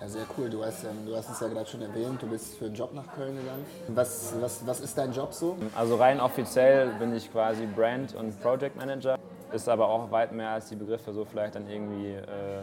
Ja, 0.00 0.08
sehr 0.08 0.26
cool. 0.36 0.50
Du 0.50 0.64
hast, 0.64 0.84
ähm, 0.84 1.06
du 1.06 1.14
hast 1.14 1.30
es 1.30 1.38
ja 1.38 1.46
gerade 1.48 1.66
schon 1.66 1.80
erwähnt, 1.80 2.20
du 2.20 2.26
bist 2.26 2.56
für 2.56 2.64
einen 2.64 2.74
Job 2.74 2.92
nach 2.94 3.06
Köln 3.14 3.36
gegangen. 3.36 3.64
Was, 3.88 4.34
was, 4.40 4.66
was 4.66 4.80
ist 4.80 4.98
dein 4.98 5.12
Job 5.12 5.32
so? 5.32 5.56
Also 5.76 5.96
rein 5.96 6.20
offiziell 6.20 6.88
bin 6.98 7.14
ich 7.14 7.30
quasi 7.30 7.66
Brand- 7.66 8.14
und 8.14 8.40
Project 8.42 8.76
Manager. 8.76 9.18
Ist 9.52 9.68
aber 9.68 9.88
auch 9.88 10.10
weit 10.10 10.32
mehr 10.32 10.50
als 10.50 10.68
die 10.68 10.74
Begriffe 10.74 11.12
so 11.12 11.24
vielleicht 11.24 11.54
dann 11.54 11.68
irgendwie 11.70 12.14
äh, 12.14 12.62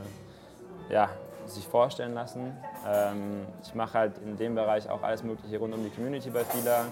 ja, 0.90 1.10
sich 1.54 1.68
vorstellen 1.68 2.14
lassen. 2.14 2.56
Ähm, 2.88 3.46
ich 3.64 3.76
mache 3.76 3.94
halt 3.94 4.18
in 4.20 4.38
dem 4.38 4.56
Bereich 4.56 4.90
auch 4.90 5.04
alles 5.04 5.24
Mögliche 5.24 5.58
rund 5.58 5.74
um 5.74 5.84
die 5.84 5.90
Community 5.90 6.30
bei 6.30 6.44
Fila. 6.44 6.86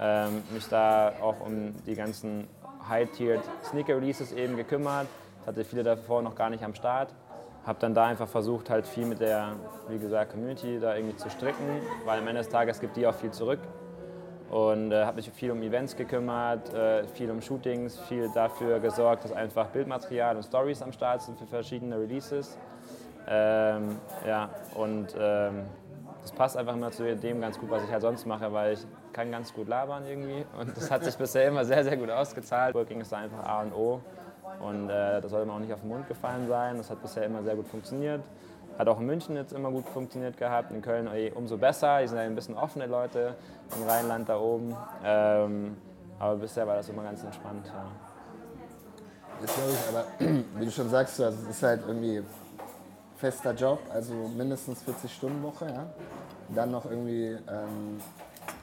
Ähm, 0.00 0.42
mich 0.52 0.68
da 0.68 1.12
auch 1.20 1.40
um 1.40 1.74
die 1.84 1.94
ganzen 1.94 2.46
High-Tiered 2.88 3.40
Sneaker-Releases 3.64 4.32
eben 4.32 4.56
gekümmert. 4.56 5.06
Ich 5.42 5.46
hatte 5.46 5.64
viele 5.64 5.82
davor 5.82 6.22
noch 6.22 6.34
gar 6.34 6.50
nicht 6.50 6.62
am 6.64 6.74
Start. 6.74 7.14
Habe 7.66 7.78
dann 7.80 7.94
da 7.94 8.06
einfach 8.06 8.28
versucht, 8.28 8.70
halt 8.70 8.86
viel 8.86 9.04
mit 9.04 9.20
der, 9.20 9.56
wie 9.88 9.98
gesagt, 9.98 10.32
Community 10.32 10.78
da 10.80 10.94
irgendwie 10.94 11.16
zu 11.16 11.28
stricken, 11.28 11.82
weil 12.04 12.20
am 12.20 12.26
Ende 12.28 12.40
des 12.40 12.48
Tages 12.48 12.80
gibt 12.80 12.96
die 12.96 13.06
auch 13.06 13.14
viel 13.14 13.30
zurück. 13.30 13.58
Und 14.50 14.92
äh, 14.92 15.04
habe 15.04 15.16
mich 15.16 15.30
viel 15.30 15.50
um 15.50 15.60
Events 15.62 15.94
gekümmert, 15.94 16.72
äh, 16.72 17.06
viel 17.08 17.30
um 17.30 17.42
Shootings, 17.42 17.98
viel 18.00 18.30
dafür 18.32 18.80
gesorgt, 18.80 19.24
dass 19.24 19.32
einfach 19.32 19.66
Bildmaterial 19.66 20.36
und 20.36 20.42
Stories 20.42 20.80
am 20.80 20.92
Start 20.92 21.20
sind 21.20 21.38
für 21.38 21.46
verschiedene 21.46 21.98
Releases. 22.00 22.56
Ähm, 23.30 23.98
ja, 24.26 24.48
und 24.74 25.14
ähm, 25.18 25.66
das 26.22 26.32
passt 26.32 26.56
einfach 26.56 26.74
immer 26.74 26.90
zu 26.90 27.04
dem 27.14 27.40
ganz 27.40 27.58
gut, 27.58 27.70
was 27.70 27.84
ich 27.84 27.90
halt 27.90 28.02
sonst 28.02 28.26
mache, 28.26 28.52
weil 28.52 28.74
ich 28.74 28.86
kann 29.12 29.30
ganz 29.30 29.52
gut 29.52 29.68
labern 29.68 30.04
irgendwie. 30.06 30.44
Und 30.58 30.76
das 30.76 30.90
hat 30.90 31.04
sich 31.04 31.16
bisher 31.18 31.48
immer 31.48 31.64
sehr, 31.64 31.84
sehr 31.84 31.96
gut 31.96 32.10
ausgezahlt. 32.10 32.74
Working 32.74 33.00
ist 33.00 33.12
da 33.12 33.18
einfach 33.18 33.44
A 33.44 33.62
und 33.62 33.72
O. 33.74 34.00
Und 34.60 34.88
äh, 34.88 35.20
das 35.20 35.30
sollte 35.30 35.46
man 35.46 35.56
auch 35.56 35.60
nicht 35.60 35.72
auf 35.72 35.80
den 35.80 35.90
Mund 35.90 36.08
gefallen 36.08 36.48
sein. 36.48 36.78
Das 36.78 36.90
hat 36.90 37.02
bisher 37.02 37.24
immer 37.24 37.42
sehr 37.42 37.54
gut 37.54 37.68
funktioniert. 37.68 38.22
Hat 38.78 38.88
auch 38.88 39.00
in 39.00 39.06
München 39.06 39.36
jetzt 39.36 39.52
immer 39.52 39.70
gut 39.70 39.88
funktioniert 39.88 40.36
gehabt, 40.36 40.70
in 40.70 40.80
Köln 40.82 41.08
ey, 41.08 41.32
umso 41.34 41.56
besser. 41.56 42.00
Die 42.00 42.08
sind 42.08 42.16
ja 42.16 42.24
ein 42.24 42.34
bisschen 42.34 42.56
offene 42.56 42.86
Leute 42.86 43.34
im 43.76 43.88
Rheinland 43.88 44.28
da 44.28 44.38
oben. 44.38 44.74
Ähm, 45.04 45.76
aber 46.18 46.36
bisher 46.36 46.66
war 46.66 46.76
das 46.76 46.88
immer 46.88 47.02
ganz 47.02 47.22
entspannt. 47.22 47.66
Ja. 47.66 47.86
Jetzt 49.40 49.54
glaube 49.54 49.70
ich, 49.70 49.88
aber 49.88 50.04
wie 50.58 50.64
du 50.64 50.70
schon 50.70 50.88
sagst, 50.88 51.18
es 51.20 51.48
ist 51.48 51.62
halt 51.62 51.82
irgendwie 51.86 52.22
fester 53.18 53.52
Job, 53.52 53.80
also 53.92 54.14
mindestens 54.14 54.82
40 54.82 55.12
Stunden 55.12 55.42
Woche, 55.42 55.66
ja. 55.66 55.86
Dann 56.54 56.70
noch 56.70 56.86
irgendwie 56.86 57.26
ähm, 57.26 58.00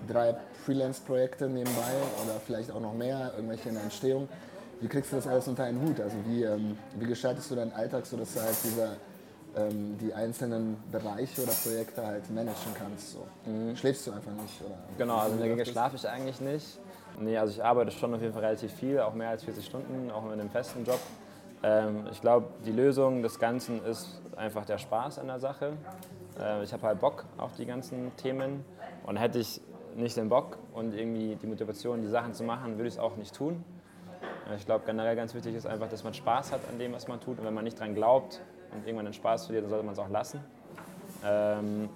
drei 0.08 0.36
Freelance-Projekte 0.66 1.48
nebenbei 1.48 1.92
oder 2.24 2.40
vielleicht 2.44 2.72
auch 2.72 2.80
noch 2.80 2.94
mehr, 2.94 3.34
irgendwelche 3.36 3.70
in 3.70 3.76
der 3.76 3.84
Entstehung. 3.84 4.28
Wie 4.82 4.88
kriegst 4.88 5.12
du 5.12 5.18
das 5.18 5.28
alles 5.28 5.48
unter 5.48 5.64
einen 5.64 5.82
Hut? 5.82 6.00
Also 6.00 6.18
wie, 6.26 6.44
ähm, 6.44 6.78
wie 7.00 7.06
gestaltest 7.06 7.52
du 7.52 7.56
deinen 7.56 7.74
Alltag, 7.74 8.06
sodass 8.06 8.34
du 8.34 8.42
halt 8.42 8.56
dieser, 8.64 8.96
ähm, 9.56 9.98
die 10.00 10.14
einzelnen 10.14 10.78
Bereiche 10.92 11.44
oder 11.44 11.52
Projekte 11.52 12.06
halt 12.06 12.30
managen 12.32 12.74
kannst? 12.78 13.14
So. 13.14 13.26
Mhm. 13.46 13.76
Schläfst 13.76 14.08
du 14.08 14.12
einfach 14.12 14.32
nicht? 14.32 14.62
Oder 14.66 14.78
genau, 14.98 15.18
also 15.18 15.36
in 15.36 15.42
der 15.42 15.52
Regel 15.52 15.66
schlafe 15.66 15.96
ich 15.98 16.08
eigentlich 16.08 16.42
nicht. 16.42 16.80
Nee, 17.20 17.38
also 17.38 17.54
ich 17.54 17.64
arbeite 17.64 17.92
schon 17.92 18.14
auf 18.14 18.22
jeden 18.22 18.34
Fall 18.34 18.44
relativ 18.44 18.74
viel, 18.74 19.00
auch 19.00 19.14
mehr 19.14 19.30
als 19.30 19.44
40 19.44 19.66
Stunden, 19.66 20.12
auch 20.12 20.26
in 20.26 20.34
einem 20.34 20.50
festen 20.50 20.84
Job. 20.84 21.00
Ähm, 21.66 22.06
ich 22.12 22.22
glaube, 22.22 22.48
die 22.64 22.72
Lösung 22.72 23.24
des 23.24 23.40
Ganzen 23.40 23.84
ist 23.84 24.22
einfach 24.36 24.66
der 24.66 24.78
Spaß 24.78 25.18
an 25.18 25.28
der 25.28 25.40
Sache. 25.40 25.74
Äh, 26.40 26.64
ich 26.64 26.72
habe 26.72 26.84
halt 26.84 27.00
Bock 27.00 27.26
auf 27.38 27.56
die 27.56 27.66
ganzen 27.66 28.16
Themen 28.18 28.64
und 29.06 29.18
hätte 29.18 29.40
ich 29.40 29.62
nicht 29.96 30.16
den 30.16 30.30
Bock 30.30 30.60
und 30.74 30.94
irgendwie 30.94 31.36
die 31.36 31.48
Motivation, 31.48 32.02
die 32.02 32.08
Sachen 32.08 32.34
zu 32.34 32.44
machen, 32.44 32.78
würde 32.78 32.88
ich 32.88 32.96
es 32.96 33.00
auch 33.00 33.16
nicht 33.16 33.34
tun. 33.34 33.64
Ich 34.56 34.66
glaube, 34.66 34.84
generell 34.86 35.16
ganz 35.16 35.34
wichtig 35.34 35.56
ist 35.56 35.66
einfach, 35.66 35.90
dass 35.90 36.04
man 36.04 36.14
Spaß 36.14 36.52
hat 36.52 36.60
an 36.70 36.78
dem, 36.78 36.94
was 36.94 37.08
man 37.08 37.20
tut. 37.20 37.40
Und 37.40 37.46
wenn 37.46 37.54
man 37.54 37.64
nicht 37.64 37.80
dran 37.80 37.96
glaubt 37.96 38.42
und 38.72 38.86
irgendwann 38.86 39.06
den 39.06 39.14
Spaß 39.14 39.46
verliert, 39.46 39.64
dann 39.64 39.72
sollte 39.72 39.86
man 39.86 39.94
es 39.94 40.00
auch 40.00 40.10
lassen. 40.10 40.40
Ähm, 41.26 41.90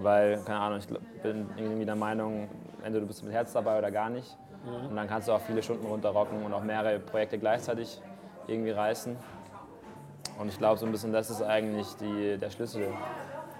weil, 0.00 0.38
keine 0.44 0.60
Ahnung, 0.60 0.78
ich 0.78 0.86
bin 1.22 1.48
irgendwie 1.56 1.84
der 1.84 1.96
Meinung, 1.96 2.48
entweder 2.84 3.00
du 3.00 3.06
bist 3.06 3.24
mit 3.24 3.32
Herz 3.32 3.52
dabei 3.52 3.78
oder 3.78 3.90
gar 3.90 4.10
nicht. 4.10 4.36
Mhm. 4.64 4.90
Und 4.90 4.96
dann 4.96 5.08
kannst 5.08 5.26
du 5.26 5.32
auch 5.32 5.40
viele 5.40 5.60
Stunden 5.60 5.86
runterrocken 5.86 6.44
und 6.44 6.52
auch 6.52 6.62
mehrere 6.62 7.00
Projekte 7.00 7.38
gleichzeitig 7.38 8.00
irgendwie 8.46 8.70
reißen. 8.70 9.16
Und 10.38 10.48
ich 10.48 10.58
glaube, 10.58 10.78
so 10.78 10.86
ein 10.86 10.92
bisschen 10.92 11.12
das 11.12 11.30
ist 11.30 11.42
eigentlich 11.42 11.86
die, 12.00 12.38
der 12.38 12.50
Schlüssel 12.50 12.88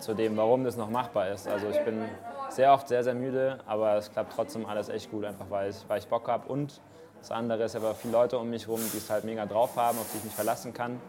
zu 0.01 0.15
dem, 0.15 0.37
warum 0.37 0.65
das 0.65 0.77
noch 0.77 0.91
machbar 0.91 1.31
ist. 1.31 1.47
Also 1.47 1.69
ich 1.69 1.81
bin 1.85 2.05
sehr 2.51 2.73
oft 2.73 2.89
sehr, 2.89 3.05
sehr 3.05 3.15
müde, 3.15 3.59
aber 3.67 3.97
es 3.97 4.11
klappt 4.11 4.35
trotzdem 4.35 4.67
alles 4.67 4.89
echt 4.89 5.11
gut, 5.11 5.25
einfach 5.25 5.47
weil 5.49 5.71
ich, 5.71 5.77
weil 5.89 5.99
ich 5.99 6.09
Bock 6.09 6.29
habe. 6.29 6.49
Und 6.49 6.81
das 7.21 7.31
andere 7.31 7.65
ist 7.65 7.77
aber 7.77 7.95
viele 7.95 8.13
Leute 8.13 8.39
um 8.39 8.51
mich 8.51 8.67
herum, 8.67 8.81
die 8.93 8.99
es 8.99 9.09
halt 9.09 9.25
mega 9.25 9.47
drauf 9.47 9.77
haben, 9.77 9.99
auf 9.99 10.07
die 10.13 10.19
ich 10.19 10.25
mich 10.25 10.35
verlassen 10.35 10.73
kann. 10.73 11.01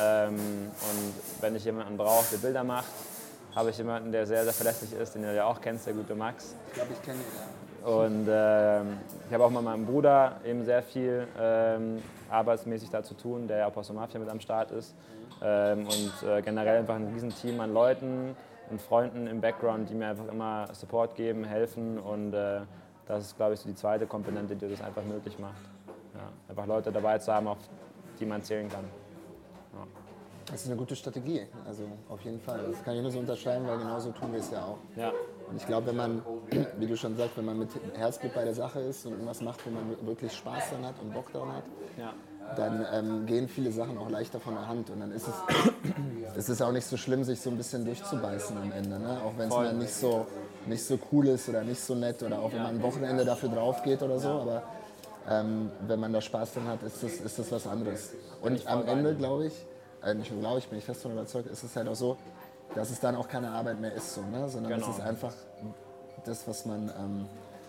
Ähm, 0.00 0.34
und 0.34 1.42
wenn 1.42 1.54
ich 1.54 1.64
jemanden 1.64 1.96
brauche, 1.96 2.24
der 2.32 2.38
Bilder 2.38 2.64
macht, 2.64 2.90
habe 3.54 3.70
ich 3.70 3.78
jemanden, 3.78 4.12
der 4.12 4.26
sehr, 4.26 4.44
sehr 4.44 4.52
verlässlich 4.52 4.92
ist, 4.92 5.14
den 5.14 5.22
du 5.22 5.34
ja 5.34 5.44
auch 5.44 5.60
kennst, 5.60 5.86
der 5.86 5.94
gute 5.94 6.14
Max. 6.14 6.54
Ich 6.68 6.74
glaube, 6.74 6.92
ich 6.92 7.02
kenne 7.02 7.18
ihn, 7.18 7.24
ja. 7.36 7.69
Und 7.84 8.28
äh, 8.28 8.80
ich 8.82 9.32
habe 9.32 9.44
auch 9.44 9.50
mit 9.50 9.62
meinem 9.62 9.86
Bruder 9.86 10.36
eben 10.44 10.64
sehr 10.64 10.82
viel 10.82 11.26
ähm, 11.38 12.02
arbeitsmäßig 12.28 12.90
da 12.90 13.02
zu 13.02 13.14
tun, 13.14 13.48
der 13.48 13.58
ja 13.58 13.66
auch 13.66 13.76
aus 13.76 13.86
der 13.86 13.96
Mafia 13.96 14.20
mit 14.20 14.28
am 14.28 14.40
Start 14.40 14.70
ist. 14.70 14.94
Ähm, 15.42 15.86
und 15.86 16.28
äh, 16.28 16.42
generell 16.42 16.78
einfach 16.78 16.96
ein 16.96 17.06
Riesenteam 17.12 17.60
an 17.60 17.72
Leuten 17.72 18.36
und 18.70 18.80
Freunden 18.82 19.26
im 19.26 19.40
Background, 19.40 19.88
die 19.88 19.94
mir 19.94 20.08
einfach 20.08 20.28
immer 20.28 20.68
Support 20.72 21.14
geben, 21.14 21.44
helfen. 21.44 21.98
Und 21.98 22.34
äh, 22.34 22.60
das 23.06 23.26
ist, 23.26 23.36
glaube 23.36 23.54
ich, 23.54 23.60
so 23.60 23.68
die 23.68 23.74
zweite 23.74 24.06
Komponente, 24.06 24.54
die 24.54 24.68
das 24.68 24.82
einfach 24.82 25.02
möglich 25.04 25.38
macht. 25.38 25.62
Ja, 26.14 26.28
einfach 26.48 26.66
Leute 26.66 26.92
dabei 26.92 27.18
zu 27.18 27.32
haben, 27.32 27.48
auf 27.48 27.58
die 28.18 28.26
man 28.26 28.42
zählen 28.42 28.68
kann. 28.68 28.84
Ja. 29.72 29.86
Das 30.50 30.62
ist 30.62 30.66
eine 30.66 30.76
gute 30.76 30.96
Strategie, 30.96 31.46
also 31.66 31.84
auf 32.08 32.20
jeden 32.22 32.40
Fall. 32.40 32.60
Das 32.70 32.82
kann 32.84 32.94
ich 32.96 33.02
nur 33.02 33.10
so 33.10 33.20
unterschreiben, 33.20 33.66
weil 33.66 33.78
genauso 33.78 34.10
tun 34.10 34.32
wir 34.32 34.40
es 34.40 34.50
ja 34.50 34.64
auch. 34.64 34.78
Ja. 34.96 35.12
Und 35.50 35.56
ich 35.56 35.66
glaube, 35.66 35.88
wenn 35.88 35.96
man, 35.96 36.22
wie 36.78 36.86
du 36.86 36.96
schon 36.96 37.16
sagst, 37.16 37.36
wenn 37.36 37.44
man 37.44 37.58
mit 37.58 37.68
Herzblut 37.94 38.34
bei 38.34 38.44
der 38.44 38.54
Sache 38.54 38.80
ist 38.80 39.04
und 39.06 39.12
irgendwas 39.12 39.40
macht, 39.40 39.64
wo 39.66 39.70
man 39.70 40.06
wirklich 40.06 40.32
Spaß 40.32 40.70
dran 40.70 40.86
hat 40.86 40.94
und 41.02 41.12
Bock 41.12 41.32
daran 41.32 41.54
hat, 41.54 41.64
ja. 41.98 42.12
dann 42.56 42.86
ähm, 42.92 43.26
gehen 43.26 43.48
viele 43.48 43.72
Sachen 43.72 43.98
auch 43.98 44.08
leichter 44.08 44.40
von 44.40 44.54
der 44.54 44.68
Hand. 44.68 44.90
Und 44.90 45.00
dann 45.00 45.12
ist 45.12 45.26
es, 45.26 45.34
es 46.36 46.48
ist 46.48 46.62
auch 46.62 46.72
nicht 46.72 46.86
so 46.86 46.96
schlimm, 46.96 47.24
sich 47.24 47.40
so 47.40 47.50
ein 47.50 47.56
bisschen 47.56 47.84
durchzubeißen 47.84 48.56
am 48.56 48.70
Ende. 48.72 48.98
Ne? 48.98 49.20
Auch 49.24 49.36
wenn 49.36 49.48
es 49.48 49.54
mal 49.54 49.72
nicht 49.74 49.92
so, 49.92 50.26
nicht 50.66 50.84
so 50.84 50.98
cool 51.10 51.28
ist 51.28 51.48
oder 51.48 51.62
nicht 51.62 51.80
so 51.80 51.94
nett 51.94 52.22
oder 52.22 52.40
auch 52.40 52.52
wenn 52.52 52.62
man 52.62 52.76
ein 52.76 52.82
Wochenende 52.82 53.24
dafür 53.24 53.48
drauf 53.48 53.82
geht 53.82 54.02
oder 54.02 54.18
so. 54.18 54.28
Aber 54.28 54.62
ähm, 55.28 55.70
wenn 55.86 55.98
man 55.98 56.12
da 56.12 56.20
Spaß 56.20 56.54
dran 56.54 56.68
hat, 56.68 56.82
ist 56.82 57.02
das, 57.02 57.12
ist 57.14 57.38
das 57.38 57.50
was 57.50 57.66
anderes. 57.66 58.14
Und 58.40 58.66
am 58.66 58.86
Ende, 58.86 59.14
glaube 59.14 59.46
ich, 59.46 59.66
äh, 60.04 60.14
nicht 60.14 60.30
nur 60.30 60.40
glaube 60.40 60.60
ich, 60.60 60.68
bin 60.68 60.78
ich 60.78 60.84
fest 60.84 61.04
davon 61.04 61.18
überzeugt, 61.18 61.50
ist 61.50 61.62
es 61.62 61.76
halt 61.76 61.88
auch 61.88 61.94
so, 61.94 62.16
dass 62.74 62.90
es 62.90 63.00
dann 63.00 63.16
auch 63.16 63.28
keine 63.28 63.50
Arbeit 63.50 63.80
mehr 63.80 63.92
ist, 63.92 64.14
so, 64.14 64.22
ne? 64.22 64.48
sondern 64.48 64.74
genau. 64.74 64.88
es 64.88 64.98
ist 64.98 65.00
einfach 65.04 65.32
das, 66.24 66.46
was 66.46 66.66
man, 66.66 66.90
ähm, 66.98 67.26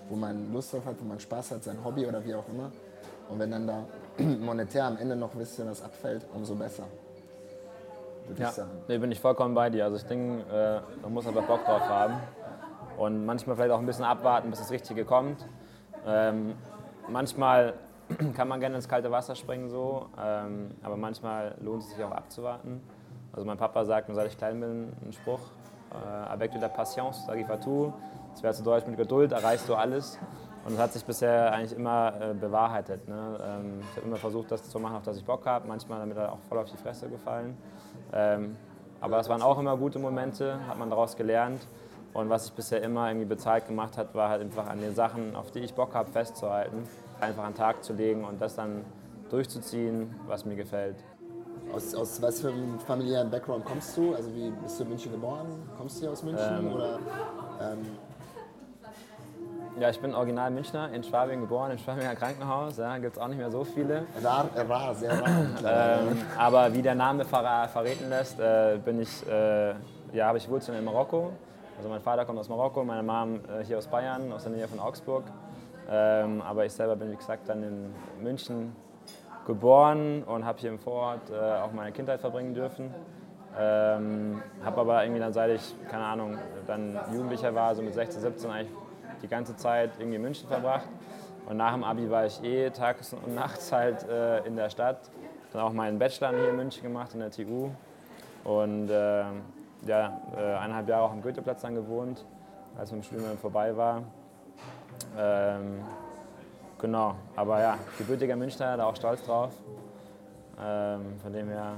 wo 0.10 0.16
man 0.16 0.52
Lust 0.54 0.74
drauf 0.74 0.86
hat, 0.86 0.96
wo 1.00 1.06
man 1.06 1.20
Spaß 1.20 1.52
hat, 1.52 1.64
sein 1.64 1.78
Hobby 1.84 2.06
oder 2.06 2.24
wie 2.24 2.36
auch 2.36 2.48
immer. 2.50 2.72
Und 3.30 3.40
wenn 3.40 3.52
dann 3.52 3.68
da 3.68 3.86
monetär 4.24 4.86
am 4.86 4.98
Ende 4.98 5.16
noch 5.16 5.34
ein 5.34 5.40
bisschen 5.40 5.70
was 5.70 5.82
abfällt, 5.82 6.26
umso 6.34 6.56
besser. 6.56 6.84
Würde 8.28 8.42
ja, 8.42 8.50
ich 8.50 8.54
sagen. 8.54 8.72
Nee, 8.88 8.98
bin 8.98 9.12
ich 9.12 9.20
vollkommen 9.20 9.56
bei 9.56 9.70
dir. 9.70 9.86
Also 9.86 9.98
ich 9.98 10.04
denke, 10.04 10.44
äh, 10.52 11.02
man 11.02 11.14
muss 11.14 11.26
einfach 11.26 11.44
Bock 11.44 11.66
drauf 11.66 11.88
haben. 11.88 12.16
Und 12.98 13.26
manchmal 13.26 13.56
vielleicht 13.56 13.72
auch 13.72 13.80
ein 13.80 13.86
bisschen 13.86 14.06
abwarten, 14.06 14.50
bis 14.50 14.60
das 14.60 14.70
Richtige 14.70 15.06
kommt. 15.06 15.46
Ähm, 16.06 16.56
manchmal 17.08 17.74
kann 18.36 18.48
man 18.48 18.60
gerne 18.60 18.76
ins 18.76 18.88
kalte 18.88 19.12
Wasser 19.12 19.36
springen, 19.36 19.70
so, 19.70 20.08
ähm, 20.22 20.72
aber 20.84 20.98
manchmal 20.98 21.56
lohnt 21.62 21.84
es 21.84 21.90
sich 21.90 22.04
auch 22.04 22.12
abzuwarten. 22.12 22.82
Also 23.34 23.46
mein 23.46 23.58
Papa 23.58 23.86
sagt, 23.86 24.10
seit 24.14 24.28
ich 24.28 24.38
klein 24.38 24.60
bin, 24.60 24.94
einen 25.02 25.14
Spruch, 25.14 25.40
äh, 25.92 26.32
avec 26.32 26.52
de 26.52 26.60
la 26.60 26.68
patience, 26.68 27.26
sage 27.26 27.46
tout. 27.64 27.94
Das 28.34 28.44
wäre 28.44 28.54
zu 28.54 28.64
Deutsch, 28.64 28.88
mit 28.88 28.98
Geduld 28.98 29.32
erreichst 29.32 29.68
du 29.68 29.76
alles. 29.76 30.18
Und 30.66 30.74
das 30.74 30.80
hat 30.80 30.94
sich 30.94 31.04
bisher 31.04 31.52
eigentlich 31.52 31.78
immer 31.78 32.14
äh, 32.22 32.34
bewahrheitet. 32.34 33.08
Ne? 33.08 33.40
Ähm, 33.44 33.80
ich 33.90 33.98
habe 33.98 34.08
immer 34.08 34.18
versucht, 34.18 34.52
das 34.52 34.70
zu 34.70 34.80
machen, 34.80 34.96
auf 34.96 35.04
das 35.04 35.18
ich 35.18 35.26
Bock 35.26 35.46
habe. 35.46 35.68
Manchmal 35.68 36.00
damit 36.00 36.18
auch 36.18 36.38
voll 36.48 36.60
auf 36.60 36.70
die 36.70 36.78
Fresse 36.78 37.10
gefallen. 37.10 37.58
Ähm, 38.14 38.56
aber 39.00 39.20
es 39.20 39.28
waren 39.28 39.42
auch 39.42 39.58
immer 39.58 39.76
gute 39.76 39.98
Momente, 39.98 40.60
hat 40.68 40.78
man 40.78 40.90
daraus 40.90 41.16
gelernt. 41.16 41.66
Und 42.14 42.30
was 42.30 42.46
ich 42.46 42.54
bisher 42.54 42.84
immer 42.84 43.08
irgendwie 43.10 43.26
bezahlt 43.26 43.68
gemacht 43.68 43.98
hat, 43.98 44.14
war 44.14 44.30
halt 44.30 44.42
einfach 44.42 44.68
an 44.68 44.80
den 44.80 44.94
Sachen, 44.94 45.36
auf 45.36 45.52
die 45.52 45.60
ich 45.60 45.74
Bock 45.74 45.96
habe, 45.96 46.12
festzuhalten. 46.12 46.84
Einfach 47.20 47.44
an 47.44 47.54
den 47.54 47.58
Tag 47.58 47.84
zu 47.84 47.94
legen 47.94 48.24
und 48.24 48.42
das 48.42 48.56
dann 48.56 48.86
durchzuziehen, 49.30 50.14
was 50.28 50.46
mir 50.46 50.56
gefällt. 50.56 50.98
Aus, 51.74 51.96
aus 51.96 52.22
was 52.22 52.42
für 52.42 52.50
einem 52.50 52.80
familiären 52.80 53.30
Background 53.30 53.66
kommst 53.66 53.96
du? 53.96 54.14
Also 54.14 54.34
wie 54.36 54.50
bist 54.50 54.80
du 54.80 54.84
in 54.84 54.90
München 54.90 55.12
geboren? 55.12 55.48
Kommst 55.78 55.98
du 55.98 56.02
hier 56.02 56.12
aus 56.12 56.24
München? 56.24 56.58
Ähm, 56.60 56.74
oder, 56.74 57.00
ähm 57.62 57.80
ja, 59.80 59.90
ich 59.90 60.00
bin 60.02 60.14
original 60.14 60.52
Münchner, 60.52 60.92
in 60.92 61.02
Schwabing 61.02 61.40
geboren, 61.40 61.72
im 61.72 61.78
Schwabinger 61.78 62.14
Krankenhaus. 62.16 62.78
Ja, 62.78 62.98
gibt 62.98 63.16
es 63.16 63.22
auch 63.22 63.30
nicht 63.30 63.38
mehr 63.38 63.50
so 63.50 63.64
viele. 63.64 64.04
Rar, 64.22 64.50
rar 64.68 64.94
sehr 64.94 65.12
rar. 65.12 65.30
ähm, 65.66 66.18
aber 66.38 66.74
wie 66.74 66.82
der 66.82 66.94
Name 66.94 67.24
ver 67.24 67.68
verraten 67.70 68.10
lässt, 68.10 68.40
äh, 68.40 68.78
bin 68.84 69.02
ich, 69.02 69.26
äh, 69.28 69.70
ja, 70.12 70.28
habe 70.28 70.38
ich 70.38 70.50
Wurzeln 70.50 70.78
in 70.78 70.84
Marokko. 70.84 71.32
Also 71.78 71.90
mein 71.90 72.02
Vater 72.02 72.26
kommt 72.26 72.38
aus 72.38 72.50
Marokko, 72.50 72.84
meine 72.84 73.02
Mom 73.02 73.36
äh, 73.36 73.64
hier 73.64 73.78
aus 73.78 73.88
Bayern, 73.88 74.32
aus 74.34 74.44
der 74.44 74.52
Nähe 74.52 74.68
von 74.68 74.80
Augsburg. 74.80 75.24
Ähm, 75.90 76.42
aber 76.42 76.66
ich 76.66 76.74
selber 76.74 76.98
bin, 76.98 77.10
wie 77.12 77.16
gesagt, 77.16 77.48
dann 77.48 77.64
in 77.64 77.94
München 78.22 78.76
geboren 79.46 80.24
und 80.24 80.46
habe 80.46 80.60
hier 80.60 80.70
im 80.70 80.80
Vorort 80.80 81.30
äh, 81.30 81.36
auch 81.36 81.72
meine 81.72 81.92
Kindheit 81.92 82.22
verbringen 82.22 82.54
dürfen. 82.54 82.94
Ähm, 83.58 84.42
habe 84.64 84.82
aber 84.82 85.04
irgendwie 85.04 85.20
dann, 85.20 85.34
seit 85.34 85.52
ich, 85.52 85.76
keine 85.90 86.06
Ahnung, 86.06 86.38
dann 86.68 86.98
Jugendlicher 87.12 87.54
war, 87.54 87.76
so 87.76 87.82
mit 87.82 87.94
16, 87.94 88.22
17 88.22 88.50
eigentlich 88.50 88.72
die 89.22 89.28
ganze 89.28 89.56
Zeit 89.56 89.92
irgendwie 90.00 90.16
in 90.16 90.22
München 90.22 90.48
verbracht. 90.48 90.88
Und 91.48 91.58
nach 91.58 91.74
dem 91.74 91.84
Abi 91.84 92.10
war 92.10 92.26
ich 92.26 92.42
eh 92.44 92.70
tags 92.70 93.14
und 93.26 93.36
nachts 93.36 93.72
halt 93.72 94.08
äh, 94.08 94.40
in 94.46 94.56
der 94.56 94.70
Stadt. 94.70 95.10
Dann 95.52 95.62
auch 95.64 95.74
meinen 95.74 96.00
Bachelor 96.00 96.30
hier 96.30 96.50
in 96.50 96.56
München 96.56 96.84
gemacht, 96.84 97.14
in 97.14 97.20
der 97.20 97.32
TU. 97.32 97.70
Und 98.44 98.90
äh, 98.90 99.24
ja, 99.86 100.22
äh, 100.38 100.40
eineinhalb 100.40 100.88
Jahre 100.88 101.04
auch 101.04 101.12
am 101.12 101.22
Goetheplatz 101.22 101.62
dann 101.62 101.76
gewohnt, 101.76 102.26
als 102.78 102.92
mein 102.92 103.04
Studium 103.04 103.38
vorbei 103.38 103.76
war. 103.76 104.04
Ähm, 105.18 105.82
genau, 106.82 107.16
aber 107.36 107.62
ja, 107.62 107.78
gebürtiger 107.98 108.36
Münchner, 108.36 108.76
da 108.76 108.86
auch 108.86 108.96
stolz 108.96 109.24
drauf. 109.24 109.52
Ähm, 110.60 111.20
von 111.22 111.32
dem 111.32 111.48
her 111.48 111.74